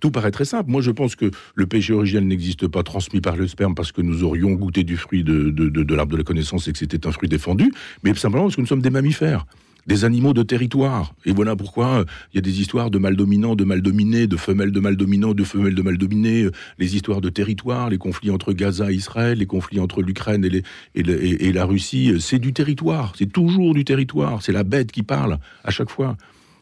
tout 0.00 0.10
paraît 0.10 0.30
très 0.30 0.44
simple. 0.44 0.70
Moi, 0.70 0.82
je 0.82 0.90
pense 0.90 1.16
que 1.16 1.30
le 1.54 1.66
péché 1.66 1.92
originel 1.92 2.26
n'existe 2.26 2.66
pas 2.66 2.82
transmis 2.82 3.20
par 3.20 3.36
le 3.36 3.46
sperme 3.48 3.74
parce 3.74 3.92
que 3.92 4.02
nous 4.02 4.24
aurions 4.24 4.52
goûté 4.52 4.84
du 4.84 4.96
fruit 4.96 5.22
de- 5.24 5.50
de 5.50 5.94
l'arbre 5.94 6.12
de 6.12 6.16
la 6.16 6.24
connaissance 6.24 6.66
et 6.68 6.72
que 6.72 6.78
c'était 6.78 7.06
un 7.06 7.12
fruit 7.12 7.28
défendu, 7.28 7.72
mais 8.02 8.14
simplement 8.14 8.44
parce 8.44 8.56
que 8.56 8.60
nous 8.60 8.66
sommes 8.66 8.82
des 8.82 8.90
mammifères. 8.90 9.46
Des 9.86 10.04
animaux 10.04 10.32
de 10.32 10.42
territoire. 10.44 11.14
Et 11.24 11.32
voilà 11.32 11.56
pourquoi 11.56 12.00
euh, 12.00 12.04
il 12.32 12.36
y 12.36 12.38
a 12.38 12.40
des 12.40 12.60
histoires 12.60 12.90
de 12.90 12.98
mâles 12.98 13.16
dominants, 13.16 13.56
de 13.56 13.64
mâles 13.64 13.82
dominés, 13.82 14.28
de 14.28 14.36
femelles 14.36 14.70
de 14.70 14.78
mâles 14.78 14.96
dominants, 14.96 15.34
de 15.34 15.42
femelles 15.42 15.74
de 15.74 15.82
mâles 15.82 15.98
dominés, 15.98 16.44
euh, 16.44 16.52
les 16.78 16.94
histoires 16.94 17.20
de 17.20 17.30
territoire, 17.30 17.90
les 17.90 17.98
conflits 17.98 18.30
entre 18.30 18.52
Gaza 18.52 18.92
et 18.92 18.94
Israël, 18.94 19.38
les 19.38 19.46
conflits 19.46 19.80
entre 19.80 20.00
l'Ukraine 20.02 20.44
et, 20.44 20.62
et 20.94 21.52
la 21.52 21.64
Russie. 21.64 22.12
euh, 22.12 22.20
C'est 22.20 22.38
du 22.38 22.52
territoire. 22.52 23.14
C'est 23.18 23.32
toujours 23.32 23.74
du 23.74 23.84
territoire. 23.84 24.40
C'est 24.42 24.52
la 24.52 24.62
bête 24.62 24.92
qui 24.92 25.02
parle 25.02 25.38
à 25.64 25.70
chaque 25.70 25.90
fois. 25.90 26.16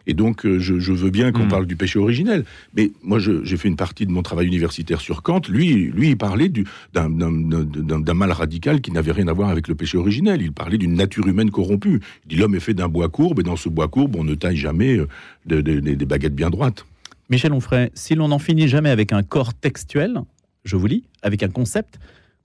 Et 0.06 0.14
donc, 0.14 0.46
euh, 0.46 0.58
je, 0.58 0.78
je 0.78 0.92
veux 0.92 1.10
bien 1.10 1.30
qu'on 1.32 1.44
Mm. 1.44 1.48
parle 1.48 1.66
du 1.66 1.76
péché 1.76 1.98
originel. 1.98 2.44
Mais 2.74 2.90
moi, 3.02 3.18
j'ai 3.18 3.56
fait 3.56 3.68
une 3.68 3.76
partie 3.76 4.06
de 4.06 4.10
mon 4.12 4.22
travail 4.22 4.46
universitaire 4.46 5.00
sur 5.00 5.22
Kant. 5.22 5.42
Lui, 5.48 5.90
lui 5.94 6.08
il 6.10 6.16
parlait 6.16 6.48
du- 6.48 6.64
d'un- 6.94 8.14
mal 8.14 8.32
radical 8.32 8.80
qui 8.80 8.92
n'avait 8.92 9.12
rien 9.12 9.28
à 9.28 9.32
voir 9.32 9.48
avec 9.50 9.68
le 9.68 9.74
péché 9.74 9.98
originel. 9.98 10.42
Il 10.42 10.52
parlait 10.52 10.78
d'une 10.78 10.94
nature 10.94 11.26
humaine 11.26 11.50
corrompue. 11.50 12.00
Il 12.24 12.28
dit 12.28 12.36
l'homme 12.36 12.54
est 12.54 12.60
fait 12.60 12.74
d'un 12.74 12.88
bois 12.88 13.08
courbe, 13.08 13.40
et 13.40 13.42
dans 13.42 13.56
ce 13.56 13.68
bois 13.68 13.88
courbe, 13.88 14.16
on 14.16 14.24
ne 14.24 14.34
taille 14.34 14.56
jamais 14.56 14.96
euh, 14.96 15.06
de- 15.46 15.60
de- 15.60 15.80
de- 15.80 15.94
des 15.94 16.06
baguettes 16.06 16.34
bien 16.34 16.50
droites. 16.50 16.84
Michel 17.28 17.52
Onfray, 17.52 17.90
si 17.94 18.14
l'on 18.14 18.28
n'en 18.28 18.38
finit 18.38 18.68
jamais 18.68 18.90
avec 18.90 19.12
un 19.12 19.22
corps 19.22 19.54
textuel, 19.54 20.20
je 20.64 20.76
vous 20.76 20.86
lis, 20.86 21.04
avec 21.22 21.42
un 21.42 21.48
concept, 21.48 21.98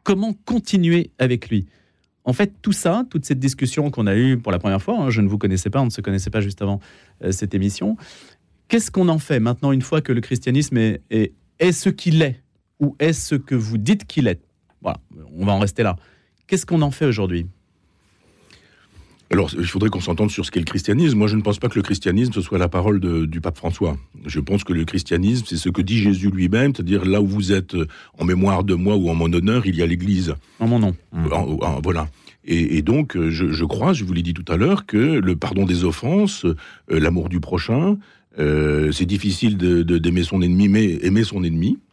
comment 0.03 0.33
continuer 0.45 1.09
avec 1.19 1.49
lui? 1.49 1.65
En 2.25 2.33
fait, 2.33 2.53
tout 2.61 2.71
ça, 2.71 3.05
toute 3.09 3.23
cette 3.25 3.39
discussion 3.39 3.91
qu'on 3.91 4.07
a 4.07 4.15
eue 4.15 4.37
pour 4.37 4.51
la 4.51 4.59
première 4.59 4.81
fois, 4.81 4.99
hein, 4.99 5.09
je 5.09 5.21
ne 5.21 5.27
vous 5.27 5.37
connaissais 5.37 5.69
pas, 5.69 5.81
on 5.81 5.85
ne 5.85 5.91
se 5.91 6.01
connaissait 6.01 6.31
pas 6.31 6.41
juste 6.41 6.61
avant 6.61 6.79
euh, 7.23 7.31
cette 7.31 7.53
émission, 7.53 7.97
qu'est-ce 8.67 8.89
qu'on 8.89 9.09
en 9.09 9.19
fait 9.19 9.39
maintenant 9.39 9.71
une 9.71 9.83
fois 9.83 10.01
que 10.01 10.11
le 10.11 10.21
christianisme 10.21 10.77
est, 10.77 11.01
est, 11.11 11.71
ce 11.71 11.89
qu'il 11.89 12.21
est 12.23 12.41
Ou 12.79 12.95
est 12.99 13.13
ce 13.13 13.35
que 13.35 13.53
vous 13.53 13.77
dites 13.77 14.05
qu'il 14.05 14.27
est? 14.27 14.41
Voilà, 14.81 14.97
on 15.35 15.45
va 15.45 15.53
en 15.53 15.59
rester 15.59 15.83
là. 15.83 15.95
Qu'est-ce 16.47 16.65
qu'on 16.65 16.81
en 16.81 16.91
fait 16.91 17.05
aujourd'hui? 17.05 17.47
Alors, 19.31 19.49
il 19.57 19.65
faudrait 19.65 19.89
qu'on 19.89 19.99
s'entende 20.01 20.29
sur 20.29 20.45
ce 20.45 20.51
qu'est 20.51 20.59
le 20.59 20.65
christianisme. 20.65 21.17
Moi, 21.17 21.27
je 21.27 21.35
ne 21.35 21.41
pense 21.41 21.57
pas 21.57 21.67
que 21.67 21.75
le 21.75 21.81
christianisme, 21.81 22.31
ce 22.31 22.41
soit 22.41 22.59
la 22.59 22.67
parole 22.69 22.99
de- 22.99 23.25
du 23.25 23.41
pape 23.41 23.57
François. 23.57 23.97
Je 24.25 24.39
pense 24.39 24.63
que 24.63 24.71
le 24.71 24.85
christianisme, 24.85 25.45
c'est 25.47 25.57
ce 25.57 25.69
que 25.69 25.81
dit 25.81 25.97
Jésus 25.97 26.29
lui-même, 26.29 26.73
c'est-à-dire 26.75 27.05
là 27.05 27.21
où 27.21 27.27
vous 27.27 27.51
êtes 27.51 27.73
euh, 27.75 27.87
en 28.19 28.25
mémoire 28.25 28.63
de 28.63 28.75
moi 28.75 28.95
ou 28.95 29.09
en 29.09 29.15
mon 29.15 29.31
honneur, 29.33 29.65
il 29.65 29.75
y 29.75 29.81
a 29.81 29.87
l'Église. 29.87 30.35
En 30.59 30.67
mon 30.67 30.79
nom. 30.79 30.95
En- 31.13 31.57
en- 31.61 31.81
voilà. 31.81 32.07
Et, 32.45 32.77
et 32.77 32.81
donc, 32.83 33.17
euh, 33.17 33.31
je, 33.31 33.51
je 33.51 33.65
crois, 33.65 33.93
je 33.93 34.03
vous 34.05 34.13
l'ai 34.13 34.21
dit 34.21 34.35
tout 34.35 34.45
à 34.51 34.57
l'heure, 34.57 34.85
que 34.85 34.97
le 34.97 35.35
pardon 35.35 35.65
des 35.65 35.83
offenses, 35.83 36.45
euh, 36.45 36.53
l'amour 36.89 37.27
du 37.27 37.39
prochain, 37.39 37.97
euh, 38.37 38.91
c'est 38.91 39.07
difficile 39.07 39.57
de- 39.57 39.81
de- 39.81 39.97
d'aimer 39.97 40.23
son 40.23 40.43
ennemi, 40.43 40.67
mais 40.69 40.99
aimer 41.01 41.23
son 41.23 41.43
ennemi, 41.43 41.79
euh, 41.79 41.84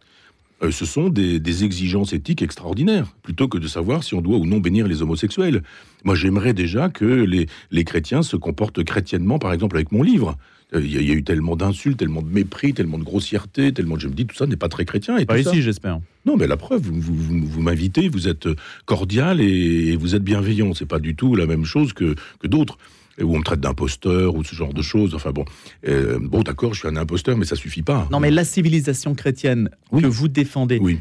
ce 0.71 0.85
sont 0.87 1.09
des, 1.09 1.41
des 1.41 1.65
exigences 1.65 2.13
éthiques 2.13 2.43
extraordinaires, 2.43 3.15
plutôt 3.23 3.49
que 3.49 3.59
de 3.59 3.67
savoir 3.67 4.05
si 4.05 4.15
on 4.15 4.21
doit 4.21 4.37
ou 4.37 4.47
non 4.47 4.59
bénir 4.61 4.87
les 4.87 5.03
homosexuels. 5.03 5.63
Moi, 6.05 6.15
j'aimerais 6.15 6.53
déjà 6.55 6.89
que 6.89 7.05
les, 7.05 7.47
les 7.71 7.85
chrétiens 7.85 8.23
se 8.23 8.37
comportent 8.37 8.85
chrétiennement, 8.85 9.39
par 9.39 9.53
exemple, 9.53 9.77
avec 9.77 9.91
mon 9.93 10.03
livre. 10.03 10.37
Euh, 10.75 10.81
Il 10.83 10.93
y, 10.93 10.97
a- 10.97 11.01
il 11.01 11.09
y 11.09 11.11
a 11.11 11.15
eu 11.15 11.25
tellement 11.25 11.57
d'insultes, 11.57 11.99
tellement 11.99 12.23
de 12.23 12.29
mépris, 12.29 12.73
tellement 12.75 12.99
de 12.99 13.05
grossièreté, 13.05 13.73
tellement 13.73 13.97
de... 13.97 14.01
Je 14.01 14.09
me 14.09 14.15
dis, 14.15 14.25
tout 14.27 14.37
ça 14.37 14.47
n'est 14.47 14.57
pas 14.57 14.69
très 14.69 14.85
chrétien. 14.85 15.17
Et 15.19 15.27
Pas 15.27 15.43
tout 15.43 15.49
ici, 15.51 15.63
j'espère. 15.63 16.01
non, 16.27 16.37
mais 16.37 16.47
la 16.47 16.57
preuve, 16.57 16.83
vous, 16.83 17.01
vous, 17.01 17.15
vous- 17.15 17.47
vous 17.47 17.61
m'invitez, 17.63 18.09
vous 18.09 18.29
êtes 18.29 18.49
cordial 18.87 19.41
et, 19.41 19.89
et 19.93 19.97
vous 19.97 20.15
êtes 20.15 20.23
bienveillant. 20.25 20.75
C'est 20.75 20.87
pas 20.87 20.99
du 21.01 21.15
tout 21.15 21.35
la 21.35 21.47
même 21.47 21.65
chose 21.65 21.93
que, 21.93 22.15
que 22.39 22.47
d'autres. 22.47 22.79
Où 23.21 23.35
on 23.35 23.39
me 23.39 23.45
traite 23.45 23.61
d'imposteur 23.61 24.35
ou 24.35 24.43
ce 24.43 24.55
genre 24.55 24.73
de 24.73 24.81
choses. 24.83 25.15
Enfin 25.15 25.33
bon, 25.33 25.45
Euh, 25.87 26.19
bon 26.21 26.43
d'accord, 26.43 26.73
je 26.75 26.81
suis 26.81 26.89
un 26.89 26.97
imposteur, 26.97 27.37
mais 27.37 27.45
ça 27.45 27.57
suffit 27.57 27.83
pas. 27.83 28.09
Non, 28.11 28.21
mais 28.21 28.31
la 28.31 28.45
civilisation 28.45 29.15
chrétienne 29.15 29.69
Oui. 29.91 30.03
que 30.03 30.07
vous 30.07 30.29
défendez, 30.29 30.79
Oui. 30.81 30.99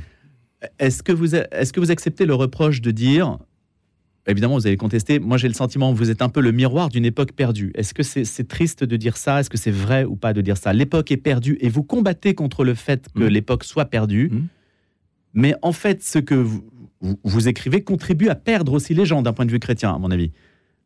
Est-ce 0.77 1.01
que, 1.01 1.11
vous, 1.11 1.33
est-ce 1.35 1.73
que 1.73 1.79
vous 1.79 1.89
acceptez 1.89 2.25
le 2.27 2.35
reproche 2.35 2.81
de 2.81 2.91
dire, 2.91 3.39
évidemment 4.27 4.53
vous 4.55 4.67
allez 4.67 4.77
contester, 4.77 5.17
moi 5.19 5.37
j'ai 5.37 5.47
le 5.47 5.55
sentiment 5.55 5.91
que 5.91 5.97
vous 5.97 6.11
êtes 6.11 6.21
un 6.21 6.29
peu 6.29 6.39
le 6.41 6.51
miroir 6.51 6.89
d'une 6.89 7.03
époque 7.05 7.31
perdue. 7.31 7.71
Est-ce 7.73 7.95
que 7.95 8.03
c'est, 8.03 8.47
triste 8.47 8.83
de 8.83 8.95
dire 8.95 9.17
ça? 9.17 9.39
Est-ce 9.39 9.49
que 9.49 9.57
c'est 9.57 9.71
vrai 9.71 10.03
ou 10.03 10.15
pas 10.15 10.33
de 10.33 10.41
dire 10.41 10.57
ça? 10.57 10.71
L'époque 10.73 11.11
est 11.11 11.17
perdue 11.17 11.57
et 11.61 11.69
vous 11.69 11.81
combattez 11.81 12.35
contre 12.35 12.63
le 12.63 12.75
fait 12.75 13.07
que 13.15 13.23
Mm. 13.23 13.27
l'époque 13.27 13.63
soit 13.63 13.85
perdue. 13.85 14.29
Mm. 14.31 14.41
Mais 15.33 15.55
en 15.63 15.71
fait, 15.71 16.03
ce 16.03 16.19
que 16.19 16.35
vous, 16.35 16.63
vous- 16.99 17.17
vous 17.23 17.47
écrivez 17.47 17.81
contribue 17.81 18.27
à 18.29 18.35
perdre 18.35 18.73
aussi 18.73 18.93
les 18.93 19.05
gens 19.05 19.21
d'un 19.23 19.33
point 19.33 19.45
de 19.47 19.51
vue 19.51 19.59
chrétien, 19.59 19.91
à 19.95 19.97
mon 19.97 20.11
avis. 20.11 20.27
Vous 20.27 20.33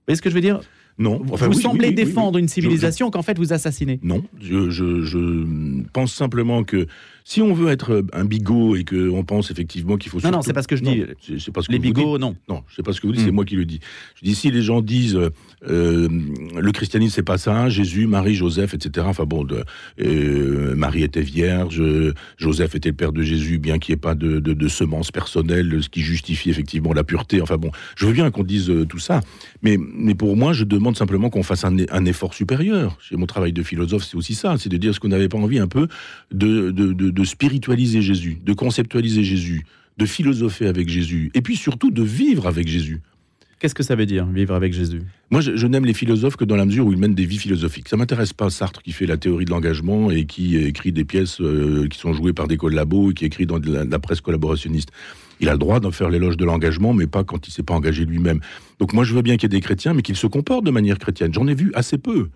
voyez 0.08 0.16
ce 0.16 0.22
que 0.22 0.30
je 0.30 0.36
veux 0.36 0.42
dire? 0.42 0.62
Non. 0.98 1.22
Enfin, 1.32 1.48
Vous 1.48 1.58
oui, 1.58 1.62
semblez 1.62 1.88
oui, 1.90 1.94
oui, 1.98 2.00
oui, 2.00 2.06
défendre 2.06 2.38
une 2.40 2.48
civilisation 2.48 3.12
qu'en 3.12 3.22
fait 3.22 3.38
vous 3.38 3.52
assassinez. 3.52 4.00
Non, 4.02 4.24
je, 4.42 4.70
je- 4.70 5.02
je 5.02 5.46
pense 5.92 6.14
simplement 6.14 6.64
que 6.64 6.88
si 7.28 7.42
on 7.42 7.54
veut 7.54 7.70
être 7.70 8.06
un 8.14 8.24
bigot 8.24 8.76
et 8.76 8.86
qu'on 8.86 9.24
pense 9.24 9.50
effectivement 9.50 9.98
qu'il 9.98 10.12
faut... 10.12 10.20
Non, 10.20 10.26
non, 10.26 10.32
surtout- 10.34 10.46
c'est 10.46 10.54
pas 10.54 10.62
ce 10.62 10.68
que 10.68 10.76
je 10.76 10.84
dis. 10.84 11.00
Non, 11.00 11.06
c'est- 11.20 11.40
c'est 11.40 11.52
pas 11.52 11.62
ce 11.64 11.68
que 11.68 11.74
Les 11.74 11.80
bigots, 11.80 12.18
non. 12.20 12.36
Non, 12.48 12.64
sais 12.74 12.84
pas 12.84 12.94
ce 12.94 13.02
que 13.02 13.08
vous 13.08 13.14
dites, 13.14 13.24
c'est 13.26 13.32
Hmm. 13.32 13.36
moi 13.36 13.46
qui 13.46 13.56
le 13.56 13.66
dis. 13.66 13.80
Je 14.22 14.24
dis 14.26 14.36
si 14.36 14.52
les 14.52 14.62
gens 14.62 14.82
disent 14.82 15.20
euh, 15.68 16.08
le 16.56 16.72
christianisme 16.72 17.14
c'est 17.16 17.24
pas 17.24 17.38
ça, 17.40 17.68
Jésus, 17.68 18.06
Marie, 18.08 18.36
Joseph, 18.36 18.74
etc. 18.76 19.06
Enfin 19.10 19.26
bon, 19.26 19.44
de, 19.44 19.64
euh, 20.02 20.76
Marie 20.76 21.04
était 21.04 21.22
vierge, 21.22 21.82
Joseph 22.38 22.76
était 22.76 22.90
le 22.90 22.96
père 22.96 23.12
de 23.12 23.24
Jésus, 23.24 23.58
bien 23.58 23.80
qu'il 23.80 23.94
n'y 23.94 23.98
ait 23.98 24.02
pas 24.02 24.16
de, 24.16 24.40
de, 24.40 24.54
de 24.54 24.68
semence 24.68 25.12
personnelle, 25.12 25.80
ce 25.82 25.90
qui 25.90 26.02
justifie 26.02 26.50
effectivement 26.52 26.94
la 26.94 27.04
pureté. 27.04 27.42
Enfin 27.42 27.58
bon, 27.58 27.72
je 27.96 28.06
veux 28.06 28.14
bien 28.14 28.30
qu'on 28.32 28.44
dise 28.44 28.70
euh, 28.70 28.86
tout 28.86 29.00
ça, 29.00 29.22
mais, 29.64 29.78
mais 29.80 30.14
pour 30.16 30.38
moi, 30.38 30.54
je 30.54 30.64
demande 30.64 30.85
simplement 30.94 31.30
qu'on 31.30 31.44
fasse 31.44 31.64
un, 31.66 31.76
un 31.90 32.06
effort 32.06 32.34
supérieur. 32.34 32.98
Chez 33.02 33.16
mon 33.16 33.26
travail 33.26 33.54
de 33.54 33.64
philosophe, 33.64 34.04
c'est 34.04 34.16
aussi 34.16 34.36
ça, 34.36 34.56
c'est 34.60 34.70
de 34.70 34.78
dire 34.78 34.94
ce 34.94 35.00
qu'on 35.00 35.08
n'avait 35.08 35.30
pas 35.30 35.38
envie 35.38 35.60
un 35.60 35.68
peu 35.68 35.88
de, 36.32 36.72
de, 36.72 36.94
de, 36.94 37.10
de 37.10 37.24
spiritualiser 37.24 38.02
Jésus, 38.02 38.38
de 38.44 38.54
conceptualiser 38.54 39.24
Jésus, 39.24 39.66
de 39.98 40.06
philosopher 40.06 40.68
avec 40.68 40.90
Jésus, 40.90 41.32
et 41.34 41.42
puis 41.42 41.56
surtout 41.56 41.90
de 41.90 42.04
vivre 42.04 42.48
avec 42.48 42.68
Jésus. 42.68 43.02
Qu'est-ce 43.58 43.74
que 43.74 43.84
ça 43.84 43.96
veut 43.96 44.06
dire, 44.06 44.26
vivre 44.26 44.54
avec 44.54 44.74
Jésus? 44.74 45.02
Moi, 45.32 45.40
je, 45.40 45.56
je 45.56 45.66
n'aime 45.66 45.86
les 45.86 45.94
philosophes 45.94 46.36
que 46.36 46.44
dans 46.44 46.58
la 46.58 46.66
mesure 46.66 46.86
où 46.86 46.92
ils 46.92 46.98
mènent 46.98 47.16
des 47.16 47.26
vies 47.26 47.38
philosophiques. 47.38 47.88
Ça 47.88 47.96
m'intéresse 47.96 48.34
pas 48.34 48.50
Sartre 48.50 48.84
qui 48.84 48.92
fait 48.92 49.06
la 49.06 49.16
théorie 49.16 49.46
de 49.46 49.50
l'engagement 49.52 50.12
et 50.12 50.26
qui 50.26 50.58
écrit 50.58 50.92
des 50.92 51.06
pièces 51.06 51.40
euh, 51.40 51.88
qui 51.90 51.98
sont 51.98 52.14
jouées 52.14 52.34
par 52.34 52.48
des 52.48 52.58
collabos 52.58 53.12
et 53.12 53.14
qui 53.14 53.26
écrit 53.26 53.46
dans 53.46 53.58
de 53.58 53.72
la, 53.72 53.86
de 53.86 53.90
la 53.90 54.00
presse 54.00 54.20
collaborationniste. 54.20 54.92
Il 55.40 55.50
a 55.50 55.54
le 55.54 55.58
droit 55.58 55.80
d'en 55.80 55.92
faire 55.92 56.10
l'éloge 56.10 56.38
de 56.38 56.46
l'engagement, 56.46 56.94
mais 56.94 57.08
pas 57.08 57.24
quand 57.24 57.48
il 57.48 57.52
s'est 57.52 57.64
pas 57.64 57.74
engagé 57.74 58.06
lui-même. 58.06 58.40
Donc 58.80 58.94
moi, 58.94 59.04
je 59.04 59.14
veux 59.14 59.22
bien 59.22 59.36
qu'il 59.38 59.52
y 59.52 59.56
ait 59.56 59.58
des 59.60 59.62
chrétiens, 59.62 59.94
mais 59.94 60.02
qu'ils 60.02 60.16
se 60.16 60.28
comportent 60.28 60.66
de 60.66 60.72
manière 60.72 60.98
chrétienne. 60.98 61.34
J'en 61.34 61.48
ai 61.48 61.56
vu 61.56 61.72
assez 61.76 61.98
peu. 61.98 62.30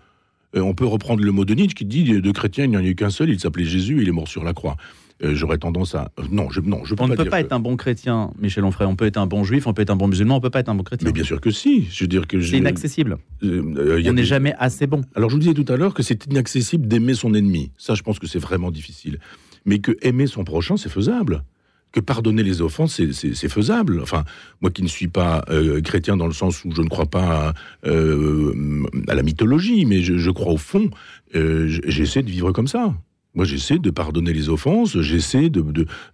Euh, 0.56 0.60
on 0.60 0.74
peut 0.74 0.86
reprendre 0.86 1.22
le 1.22 1.32
mot 1.32 1.44
de 1.44 1.54
Nietzsche 1.54 1.74
qui 1.74 1.84
dit 1.84 2.04
de 2.04 2.30
chrétien, 2.32 2.64
il 2.64 2.70
n'y 2.70 2.76
en 2.76 2.80
a 2.80 2.84
eu 2.84 2.94
qu'un 2.94 3.10
seul, 3.10 3.30
il 3.30 3.38
s'appelait 3.40 3.64
Jésus, 3.64 4.02
il 4.02 4.08
est 4.08 4.12
mort 4.12 4.26
sur 4.28 4.42
la 4.44 4.52
croix. 4.52 4.76
Euh, 5.22 5.34
J'aurais 5.34 5.58
tendance 5.58 5.94
à... 5.94 6.10
non, 6.32 6.48
je, 6.50 6.60
non, 6.60 6.82
je 6.84 6.94
peux 6.94 7.04
On 7.04 7.08
ne 7.08 7.14
peut 7.14 7.22
dire 7.24 7.30
pas 7.30 7.40
que- 7.40 7.46
être 7.46 7.52
un 7.52 7.60
bon 7.60 7.76
chrétien, 7.76 8.30
Michel 8.40 8.64
Onfray. 8.64 8.86
On 8.88 8.96
peut 8.96 9.04
être 9.04 9.18
un 9.18 9.26
bon 9.26 9.44
juif, 9.44 9.66
on 9.66 9.74
peut 9.74 9.82
être 9.82 9.90
un 9.90 9.96
bon 9.96 10.08
musulman, 10.08 10.36
on 10.36 10.40
peut 10.40 10.48
pas 10.50 10.60
être 10.60 10.70
un 10.70 10.74
bon 10.74 10.82
chrétien. 10.82 11.06
Mais 11.06 11.12
bien 11.12 11.24
sûr 11.24 11.40
que 11.42 11.50
si. 11.50 11.86
Je 11.90 12.04
veux 12.04 12.08
dire 12.08 12.26
que 12.26 12.40
C'est 12.40 12.56
inaccessible. 12.56 13.18
euh, 13.44 14.00
y 14.00 14.08
on 14.08 14.12
n'est 14.14 14.22
des- 14.22 14.26
jamais 14.26 14.54
assez 14.58 14.86
bon. 14.86 15.02
Alors 15.14 15.28
je 15.30 15.34
vous 15.36 15.40
disais 15.40 15.52
tout 15.54 15.70
à 15.70 15.76
l'heure 15.76 15.92
que 15.94 16.02
c'est 16.02 16.24
inaccessible 16.26 16.88
d'aimer 16.88 17.14
son 17.14 17.34
ennemi. 17.34 17.70
Ça, 17.76 17.94
je 17.94 18.02
pense 18.02 18.18
que 18.18 18.26
c'est 18.26 18.38
vraiment 18.38 18.70
difficile. 18.70 19.18
Mais 19.66 19.78
que 19.78 19.92
aimer 20.02 20.26
son 20.26 20.42
prochain, 20.44 20.76
c'est 20.78 20.88
faisable. 20.88 21.44
Que 21.92 21.98
pardonner 22.00 22.42
les 22.44 22.62
offenses, 22.62 23.00
c'est- 23.12 23.48
faisable. 23.48 24.00
Enfin, 24.00 24.24
moi 24.60 24.70
qui 24.70 24.82
ne 24.82 24.88
suis 24.88 25.08
pas 25.08 25.44
euh, 25.50 25.80
chrétien 25.80 26.16
dans 26.16 26.28
le 26.28 26.32
sens 26.32 26.64
où 26.64 26.70
je 26.72 26.82
ne 26.82 26.88
crois 26.88 27.06
pas 27.06 27.48
à, 27.84 27.88
euh, 27.88 28.84
à 29.08 29.14
la 29.14 29.22
mythologie, 29.24 29.84
mais 29.86 30.00
je, 30.02 30.30
crois 30.30 30.52
au 30.52 30.56
fond, 30.56 30.88
euh, 31.34 31.66
j'essaie 31.86 32.22
de 32.22 32.30
vivre 32.30 32.52
comme 32.52 32.68
ça. 32.68 32.94
Moi, 33.34 33.44
j'essaie 33.44 33.78
de 33.78 33.90
pardonner 33.90 34.32
les 34.32 34.48
offenses, 34.48 35.00
j'essaie 35.00 35.50
de, 35.50 35.64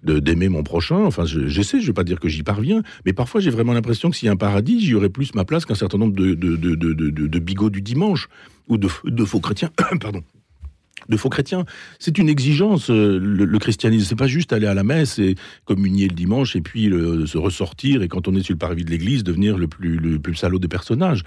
de- 0.03 0.19
d'aimer 0.21 0.49
mon 0.51 0.63
prochain. 0.63 0.97
Enfin, 1.05 1.25
je- 1.25 1.47
j'essaie, 1.47 1.79
je 1.79 1.85
ne 1.85 1.89
vais 1.89 1.93
pas 1.95 2.05
dire 2.05 2.21
que 2.21 2.29
j'y 2.29 2.43
parviens, 2.43 2.83
mais 3.07 3.13
parfois 3.15 3.41
j'ai 3.41 3.51
vraiment 3.51 3.73
l'impression 3.73 4.11
que 4.11 4.17
s'il 4.17 4.27
y 4.27 4.29
a 4.29 4.33
un 4.33 4.37
paradis, 4.37 4.81
j'y 4.81 4.95
aurais 4.95 5.09
plus 5.11 5.35
ma 5.35 5.45
place 5.45 5.65
qu'un 5.67 5.75
certain 5.75 5.99
nombre 5.99 6.15
de, 6.15 6.35
de, 6.35 7.39
bigots 7.39 7.71
du 7.71 7.81
dimanche 7.83 8.29
ou 8.69 8.77
de 8.79 9.25
faux 9.25 9.41
chrétiens, 9.41 9.71
pardon, 10.01 10.23
de 11.09 11.17
faux 11.17 11.29
chrétiens. 11.29 11.65
C'est 11.99 12.19
une 12.19 12.29
exigence, 12.29 12.91
euh, 12.91 13.19
le, 13.19 13.45
le 13.45 13.59
christianisme. 13.59 14.07
C'est 14.09 14.17
pas 14.17 14.27
juste 14.27 14.53
aller 14.53 14.67
à 14.67 14.75
la 14.75 14.85
messe 14.85 15.19
et 15.19 15.35
communier 15.65 16.09
le 16.09 16.15
dimanche 16.15 16.57
et 16.57 16.61
puis 16.61 16.87
le- 16.89 17.27
se 17.27 17.39
ressortir 17.39 18.03
et 18.03 18.09
quand 18.09 18.29
on 18.29 18.35
est 18.35 18.43
sur 18.43 18.55
le 18.55 18.59
parvis 18.59 18.85
de 18.85 18.91
l'église, 18.91 19.25
devenir 19.25 19.59
le 19.59 19.69
plus, 19.69 19.97
le 19.97 20.19
plus 20.19 20.35
salaud 20.35 20.59
des 20.59 20.69
personnages. 20.69 21.23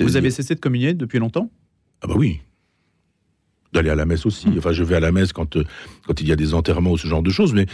Vous 0.00 0.16
avez 0.16 0.30
cessé 0.30 0.54
de 0.54 0.60
communier 0.60 0.94
depuis 0.94 1.18
longtemps? 1.18 1.50
Ah 2.00 2.06
bah 2.06 2.14
oui. 2.16 2.40
D'aller 3.72 3.88
à 3.88 3.94
la 3.94 4.04
messe 4.04 4.26
aussi. 4.26 4.48
Mmh. 4.48 4.58
Enfin, 4.58 4.72
je 4.72 4.84
vais 4.84 4.96
à 4.96 5.00
la 5.00 5.12
messe 5.12 5.32
quand, 5.32 5.56
euh, 5.56 5.64
quand 6.06 6.20
il 6.20 6.26
y 6.28 6.32
a 6.32 6.36
des 6.36 6.52
enterrements 6.52 6.92
ou 6.92 6.98
ce 6.98 7.06
genre 7.06 7.22
de 7.22 7.30
choses. 7.30 7.54
Mais 7.54 7.64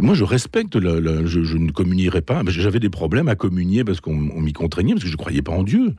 moi, 0.00 0.14
je 0.14 0.24
respecte. 0.24 0.74
la- 0.74 0.98
la- 0.98 1.24
je, 1.26 1.44
je 1.44 1.56
ne 1.56 1.70
communierai 1.70 2.22
pas. 2.22 2.42
J'avais 2.48 2.80
des 2.80 2.90
problèmes 2.90 3.28
à 3.28 3.36
communier 3.36 3.84
parce 3.84 4.00
qu'on 4.00 4.30
on 4.34 4.40
m'y 4.40 4.52
contraignait, 4.52 4.94
parce 4.94 5.04
que 5.04 5.08
je 5.08 5.14
ne 5.14 5.18
croyais 5.18 5.42
pas 5.42 5.52
en 5.52 5.62
Dieu. 5.62 5.94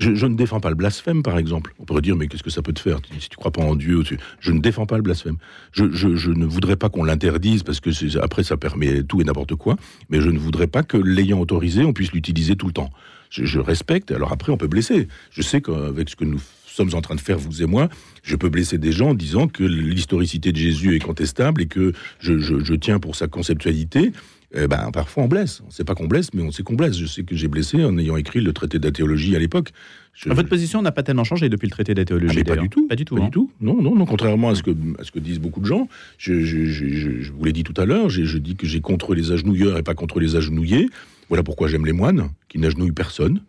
Je, 0.00 0.26
ne 0.26 0.34
défends 0.34 0.60
pas 0.60 0.70
le 0.70 0.74
blasphème, 0.74 1.22
par 1.22 1.38
exemple. 1.38 1.74
On 1.78 1.84
pourrait 1.84 2.02
dire, 2.02 2.16
mais 2.16 2.26
qu'est-ce 2.26 2.42
que 2.42 2.50
ça 2.50 2.62
peut 2.62 2.72
te 2.72 2.80
faire? 2.80 2.98
Si 3.20 3.28
tu 3.28 3.36
crois 3.36 3.52
pas 3.52 3.62
en 3.62 3.76
Dieu 3.76 4.02
Je 4.40 4.52
ne 4.52 4.60
défends 4.60 4.86
pas 4.86 4.96
le 4.96 5.02
blasphème. 5.02 5.36
Je, 5.72 5.84
je- 5.92 6.30
ne 6.30 6.46
voudrais 6.46 6.76
pas 6.76 6.88
qu'on 6.88 7.04
l'interdise 7.04 7.62
parce 7.62 7.80
que 7.80 8.18
après 8.18 8.42
ça 8.42 8.56
permet 8.56 9.02
tout 9.04 9.20
et 9.20 9.24
n'importe 9.24 9.54
quoi. 9.54 9.76
Mais 10.10 10.20
je 10.20 10.30
ne 10.30 10.38
voudrais 10.38 10.66
pas 10.66 10.82
que 10.82 10.96
l'ayant 10.96 11.38
autorisé, 11.38 11.84
on 11.84 11.92
puisse 11.92 12.12
l'utiliser 12.12 12.56
tout 12.56 12.66
le 12.66 12.72
temps. 12.72 12.90
Je, 13.30 13.58
respecte. 13.58 14.10
Alors 14.12 14.32
après, 14.32 14.52
on 14.52 14.56
peut 14.56 14.68
blesser. 14.68 15.08
Je 15.30 15.42
sais 15.42 15.60
qu'avec 15.60 16.08
ce 16.08 16.16
que 16.16 16.24
nous 16.24 16.40
sommes 16.66 16.94
en 16.94 17.00
train 17.00 17.14
de 17.14 17.20
faire, 17.20 17.38
vous 17.38 17.62
et 17.62 17.66
moi, 17.66 17.88
je 18.22 18.36
peux 18.36 18.48
blesser 18.48 18.78
des 18.78 18.92
gens 18.92 19.10
en 19.10 19.14
disant 19.14 19.48
que 19.48 19.62
l'historicité 19.64 20.52
de 20.52 20.56
Jésus 20.56 20.94
est 20.96 21.00
contestable 21.00 21.62
et 21.62 21.66
que 21.66 21.92
je 22.20 22.74
tiens 22.74 22.98
pour 22.98 23.16
sa 23.16 23.26
conceptualité. 23.28 24.12
Eh 24.56 24.68
ben, 24.68 24.90
parfois 24.92 25.24
on 25.24 25.28
blesse. 25.28 25.60
On 25.64 25.66
ne 25.66 25.72
sait 25.72 25.84
pas 25.84 25.94
qu'on 25.94 26.06
blesse, 26.06 26.32
mais 26.32 26.42
on 26.42 26.50
sait 26.52 26.62
qu'on 26.62 26.74
blesse. 26.74 26.96
Je 26.96 27.06
sais 27.06 27.24
que 27.24 27.34
j'ai 27.34 27.48
blessé 27.48 27.84
en 27.84 27.98
ayant 27.98 28.16
écrit 28.16 28.40
le 28.40 28.52
traité 28.52 28.78
de 28.78 28.86
la 28.86 28.92
théologie 28.92 29.34
à 29.34 29.38
l'époque. 29.38 29.70
Je- 30.12 30.28
Votre 30.28 30.48
position 30.48 30.80
n'a 30.80 30.92
pas 30.92 31.02
tellement 31.02 31.24
changé 31.24 31.48
depuis 31.48 31.66
le 31.66 31.72
traité 31.72 31.92
de 31.92 32.00
la 32.00 32.30
ah, 32.30 32.44
pas 32.44 32.56
du 32.56 32.68
tout. 32.68 32.86
Pas 32.86 32.94
du 32.94 33.04
tout. 33.04 33.16
Pas 33.16 33.22
hein. 33.22 33.24
du 33.26 33.30
tout. 33.32 33.50
Non, 33.60 33.82
non, 33.82 33.96
non. 33.96 34.06
Contrairement 34.06 34.50
à 34.50 34.54
ce 34.54 34.62
que, 34.62 34.70
à 35.00 35.04
ce 35.04 35.10
que 35.10 35.18
disent 35.18 35.40
beaucoup 35.40 35.60
de 35.60 35.66
gens, 35.66 35.88
je, 36.18 36.40
je, 36.40 37.32
vous 37.32 37.44
l'ai 37.44 37.52
dit 37.52 37.64
tout 37.64 37.74
à 37.80 37.84
l'heure, 37.84 38.08
je 38.10 38.38
dis 38.38 38.54
que 38.54 38.66
j'ai 38.66 38.80
contre 38.80 39.14
les 39.14 39.32
agenouilleurs 39.32 39.76
et 39.76 39.82
pas 39.82 39.94
contre 39.94 40.20
les 40.20 40.36
agenouillés. 40.36 40.88
Voilà 41.28 41.42
pourquoi 41.42 41.68
j'aime 41.68 41.86
les 41.86 41.92
moines, 41.92 42.28
qui 42.48 42.58
n'agenouillent 42.58 42.92
personne. 42.92 43.40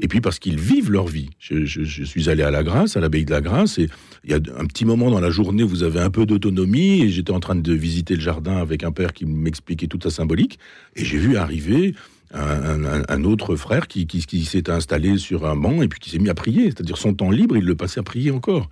Et 0.00 0.08
puis 0.08 0.20
parce 0.20 0.38
qu'ils 0.38 0.58
vivent 0.58 0.90
leur 0.90 1.06
vie. 1.06 1.28
Je, 1.38 2.04
suis 2.04 2.30
allé 2.30 2.42
à 2.42 2.50
la 2.50 2.62
Grâce, 2.62 2.96
à 2.96 3.00
l'abbaye 3.00 3.24
de 3.26 3.30
la 3.30 3.42
Grâce, 3.42 3.78
et 3.78 3.88
il 4.24 4.30
y 4.30 4.34
a 4.34 4.38
un 4.58 4.66
petit 4.66 4.84
moment 4.84 5.10
dans 5.10 5.20
la 5.20 5.30
journée 5.30 5.62
où 5.62 5.68
vous 5.68 5.82
avez 5.82 6.00
un 6.00 6.10
peu 6.10 6.24
d'autonomie, 6.24 7.02
et 7.02 7.08
j'étais 7.10 7.32
en 7.32 7.40
train 7.40 7.54
de 7.54 7.72
visiter 7.72 8.14
le 8.14 8.20
jardin 8.20 8.56
avec 8.56 8.82
un 8.82 8.92
père 8.92 9.12
qui 9.12 9.26
m'expliquait 9.26 9.86
toute 9.86 10.02
sa 10.04 10.10
symbolique, 10.10 10.58
et 10.96 11.04
j'ai 11.04 11.18
vu 11.18 11.36
arriver 11.36 11.94
un, 12.32 13.24
autre 13.24 13.56
frère 13.56 13.88
qui, 13.88 14.06
s'est 14.44 14.70
installé 14.70 15.18
sur 15.18 15.46
un 15.46 15.56
banc 15.56 15.82
et 15.82 15.88
puis 15.88 15.98
qui 15.98 16.10
s'est 16.10 16.18
mis 16.18 16.28
à 16.28 16.34
prier. 16.34 16.66
C'est-à-dire 16.66 16.96
son 16.96 17.14
temps 17.14 17.30
libre, 17.30 17.56
il 17.56 17.64
le 17.64 17.74
passait 17.74 18.00
à 18.00 18.02
prier 18.02 18.30
encore. 18.30 18.70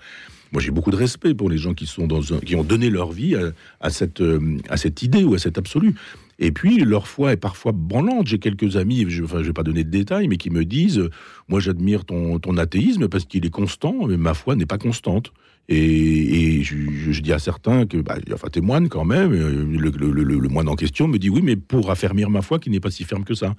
Moi, 0.52 0.62
j'ai 0.62 0.70
beaucoup 0.70 0.90
de 0.90 0.96
respect 0.96 1.34
pour 1.34 1.50
les 1.50 1.58
gens 1.58 1.74
qui 1.74 1.86
sont 1.86 2.08
qui 2.46 2.56
ont 2.56 2.64
donné 2.64 2.88
leur 2.88 3.12
vie 3.12 3.36
à 3.80 3.90
cette 3.90 4.22
euh, 4.22 4.58
à 4.70 4.78
cette 4.78 5.02
idée 5.02 5.24
ou 5.24 5.34
à 5.34 5.38
cet 5.38 5.58
absolu. 5.58 5.94
Et 6.38 6.52
puis 6.52 6.78
leur 6.78 7.08
foi 7.08 7.32
est 7.32 7.36
parfois 7.36 7.72
branlante. 7.72 8.28
J'ai 8.28 8.38
quelques 8.38 8.76
amis, 8.76 9.06
je, 9.08 9.24
enfin, 9.24 9.38
je 9.42 9.48
vais 9.48 9.52
pas 9.52 9.64
donner 9.64 9.82
de 9.84 9.90
détails, 9.90 10.28
mais 10.28 10.36
qui 10.36 10.50
me 10.50 10.64
disent, 10.64 10.98
euh, 11.00 11.10
moi, 11.48 11.58
j'admire 11.60 12.04
ton, 12.04 12.38
ton 12.38 12.56
athéisme 12.56 13.08
parce 13.08 13.24
qu'il 13.24 13.44
est 13.44 13.50
constant, 13.50 14.06
mais 14.06 14.16
ma 14.16 14.34
foi 14.34 14.54
n'est 14.54 14.66
pas 14.66 14.78
constante. 14.78 15.32
Et, 15.68 16.58
et 16.58 16.62
je, 16.62 17.20
dis 17.20 17.32
à 17.32 17.38
certains 17.38 17.86
que, 17.86 17.98
bah, 17.98 18.16
enfin, 18.32 18.48
t'es 18.50 18.60
moine 18.60 18.88
quand 18.88 19.04
même. 19.04 19.32
euh, 19.32 19.64
Le, 19.66 19.90
le- 19.90 20.12
le- 20.24 20.38
le 20.38 20.48
moine 20.48 20.68
en 20.68 20.76
question 20.76 21.08
me 21.08 21.18
dit 21.18 21.28
oui, 21.28 21.42
mais 21.42 21.56
pour 21.56 21.90
affermir 21.90 22.30
ma 22.30 22.40
foi 22.40 22.58
qui 22.58 22.70
n'est 22.70 22.80
pas 22.80 22.90
si 22.90 23.04
ferme 23.04 23.24
que 23.24 23.34
ça. 23.34 23.54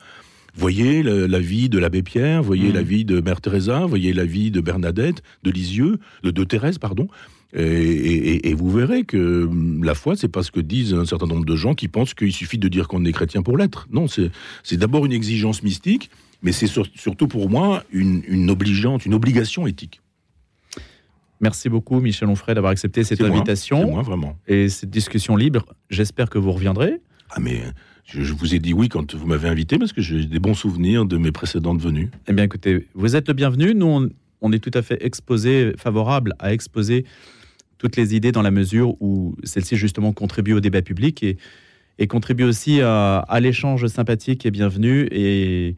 Voyez 0.55 1.03
la, 1.03 1.27
la 1.27 1.39
vie 1.39 1.69
de 1.69 1.77
l'abbé 1.77 2.01
Pierre, 2.01 2.41
voyez 2.41 2.69
Mhm. 2.69 2.73
la 2.73 2.81
vie 2.81 3.05
de 3.05 3.21
Mère 3.21 3.39
Teresa, 3.41 3.85
voyez 3.85 4.13
la 4.13 4.25
vie 4.25 4.49
de 4.49 4.61
Bernadette, 4.61 5.21
de 5.43 5.51
Lisieux, 5.51 5.99
de, 6.23 6.31
de 6.31 6.43
Thérèse, 6.43 6.79
pardon. 6.79 7.07
Et, 7.53 7.61
et- 7.63 8.49
et 8.49 8.53
vous 8.53 8.69
verrez 8.69 9.03
que 9.05 9.45
hum, 9.45 9.83
la 9.83 9.95
foi, 9.95 10.15
c'est 10.15 10.27
pas 10.27 10.43
ce 10.43 10.51
que 10.51 10.59
disent 10.59 10.93
un 10.93 11.05
certain 11.05 11.25
nombre 11.25 11.45
de 11.45 11.55
gens 11.55 11.73
qui 11.73 11.87
pensent 11.87 12.13
qu'il 12.13 12.31
suffit 12.31 12.59
de 12.59 12.67
dire 12.67 12.87
qu'on 12.87 13.03
est 13.05 13.11
chrétien 13.11 13.41
pour 13.41 13.57
l'être. 13.57 13.87
Non, 13.91 14.05
c'est 14.07 14.77
d'abord 14.77 15.05
une 15.05 15.11
exigence 15.13 15.63
mystique, 15.63 16.11
mais 16.43 16.51
c'est 16.51 16.67
sur- 16.67 16.85
surtout 16.95 17.27
pour 17.27 17.49
moi 17.49 17.83
une, 17.91 18.21
une 18.27 18.49
obligeante, 18.51 19.05
une 19.05 19.15
obligation 19.15 19.65
éthique. 19.65 19.99
Merci 21.41 21.69
beaucoup, 21.69 21.99
Michel 22.01 22.27
Onfray, 22.27 22.53
d'avoir 22.53 22.71
accepté 22.71 23.03
cette 23.03 23.21
moi, 23.21 23.29
invitation 23.29 23.79
C'est 23.85 23.91
moi, 23.91 24.01
vraiment. 24.03 24.37
et 24.47 24.67
cette 24.69 24.89
discussion 24.89 25.35
libre. 25.37 25.65
J'espère 25.89 26.29
que 26.29 26.37
vous 26.37 26.51
reviendrez. 26.51 26.97
Ah, 27.31 27.39
mais 27.39 27.61
je, 28.05 28.21
je 28.21 28.33
vous 28.33 28.53
ai 28.55 28.59
dit 28.59 28.73
oui 28.73 28.89
quand 28.89 29.15
vous 29.15 29.25
m'avez 29.25 29.47
invité 29.47 29.77
parce 29.77 29.93
que 29.93 30.01
j'ai 30.01 30.25
des 30.25 30.39
bons 30.39 30.53
souvenirs 30.53 31.05
de 31.05 31.17
mes 31.17 31.31
précédentes 31.31 31.81
venues. 31.81 32.09
Eh 32.27 32.33
bien, 32.33 32.43
écoutez, 32.43 32.87
vous 32.93 33.15
êtes 33.15 33.27
le 33.29 33.33
bienvenu. 33.33 33.73
Nous, 33.73 33.85
on, 33.85 34.09
on 34.41 34.51
est 34.51 34.59
tout 34.59 34.71
à 34.77 34.81
fait 34.81 35.03
exposé, 35.03 35.71
favorable 35.77 36.33
à 36.39 36.51
exposer 36.53 37.05
toutes 37.79 37.95
les 37.95 38.13
idées 38.15 38.31
dans 38.31 38.43
la 38.43 38.51
mesure 38.51 38.95
où 39.01 39.35
celles-ci, 39.43 39.75
justement, 39.75 40.13
contribuent 40.13 40.53
au 40.53 40.59
débat 40.59 40.83
public 40.83 41.23
et, 41.23 41.37
et 41.97 42.05
contribuent 42.05 42.43
aussi 42.43 42.81
à, 42.81 43.17
à 43.19 43.39
l'échange 43.39 43.87
sympathique 43.87 44.45
et 44.45 44.51
bienvenu 44.51 45.07
et, 45.11 45.75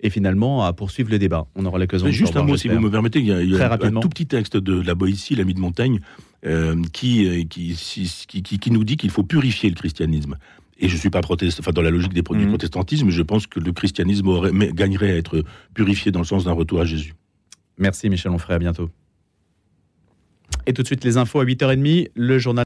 et 0.00 0.10
finalement 0.10 0.64
à 0.64 0.72
poursuivre 0.74 1.10
le 1.10 1.18
débat. 1.18 1.46
On 1.54 1.64
aura 1.64 1.78
l'occasion 1.78 2.06
de 2.06 2.12
Juste 2.12 2.36
un 2.36 2.42
mot, 2.42 2.56
si 2.56 2.68
vous 2.68 2.78
me 2.80 2.90
permettez, 2.90 3.20
il 3.20 3.26
y 3.26 3.32
a, 3.32 3.42
il 3.42 3.50
y 3.50 3.54
a 3.54 3.68
Très 3.78 3.86
un, 3.86 4.00
tout 4.00 4.08
petit 4.08 4.26
texte 4.26 4.56
de 4.56 4.80
la 4.82 4.94
Boétie, 4.94 5.34
l'ami 5.36 5.54
de 5.54 5.60
Montaigne, 5.60 6.00
euh, 6.44 6.76
qui, 6.92 7.26
euh, 7.26 7.44
qui, 7.44 7.74
qui, 8.58 8.70
nous 8.70 8.84
dit 8.84 8.96
qu'il 8.96 9.10
faut 9.10 9.22
purifier 9.22 9.70
le 9.70 9.74
christianisme. 9.76 10.36
Et 10.78 10.88
je 10.88 10.94
ne 10.94 10.98
suis 11.00 11.10
pas 11.10 11.22
protestant, 11.22 11.60
enfin 11.62 11.72
dans 11.72 11.80
la 11.80 11.90
logique 11.90 12.12
des, 12.12 12.20
du 12.22 12.36
Mhm. 12.36 12.48
protestantisme, 12.48 13.08
je 13.08 13.22
pense 13.22 13.46
que 13.46 13.60
le 13.60 13.72
christianisme 13.72 14.28
aurait, 14.28 14.52
mais 14.52 14.72
gagnerait 14.72 15.12
à 15.12 15.16
être 15.16 15.42
purifié 15.72 16.12
dans 16.12 16.20
le 16.20 16.26
sens 16.26 16.44
d'un 16.44 16.52
retour 16.52 16.80
à 16.80 16.84
Jésus. 16.84 17.14
Merci, 17.78 18.10
Michel 18.10 18.32
Onfray. 18.32 18.56
À 18.56 18.58
bientôt. 18.58 18.90
Et 20.66 20.72
tout 20.72 20.82
de 20.82 20.86
suite, 20.86 21.04
les 21.04 21.16
infos 21.16 21.40
à 21.40 21.44
8h30, 21.44 22.10
le 22.14 22.38
journal. 22.38 22.54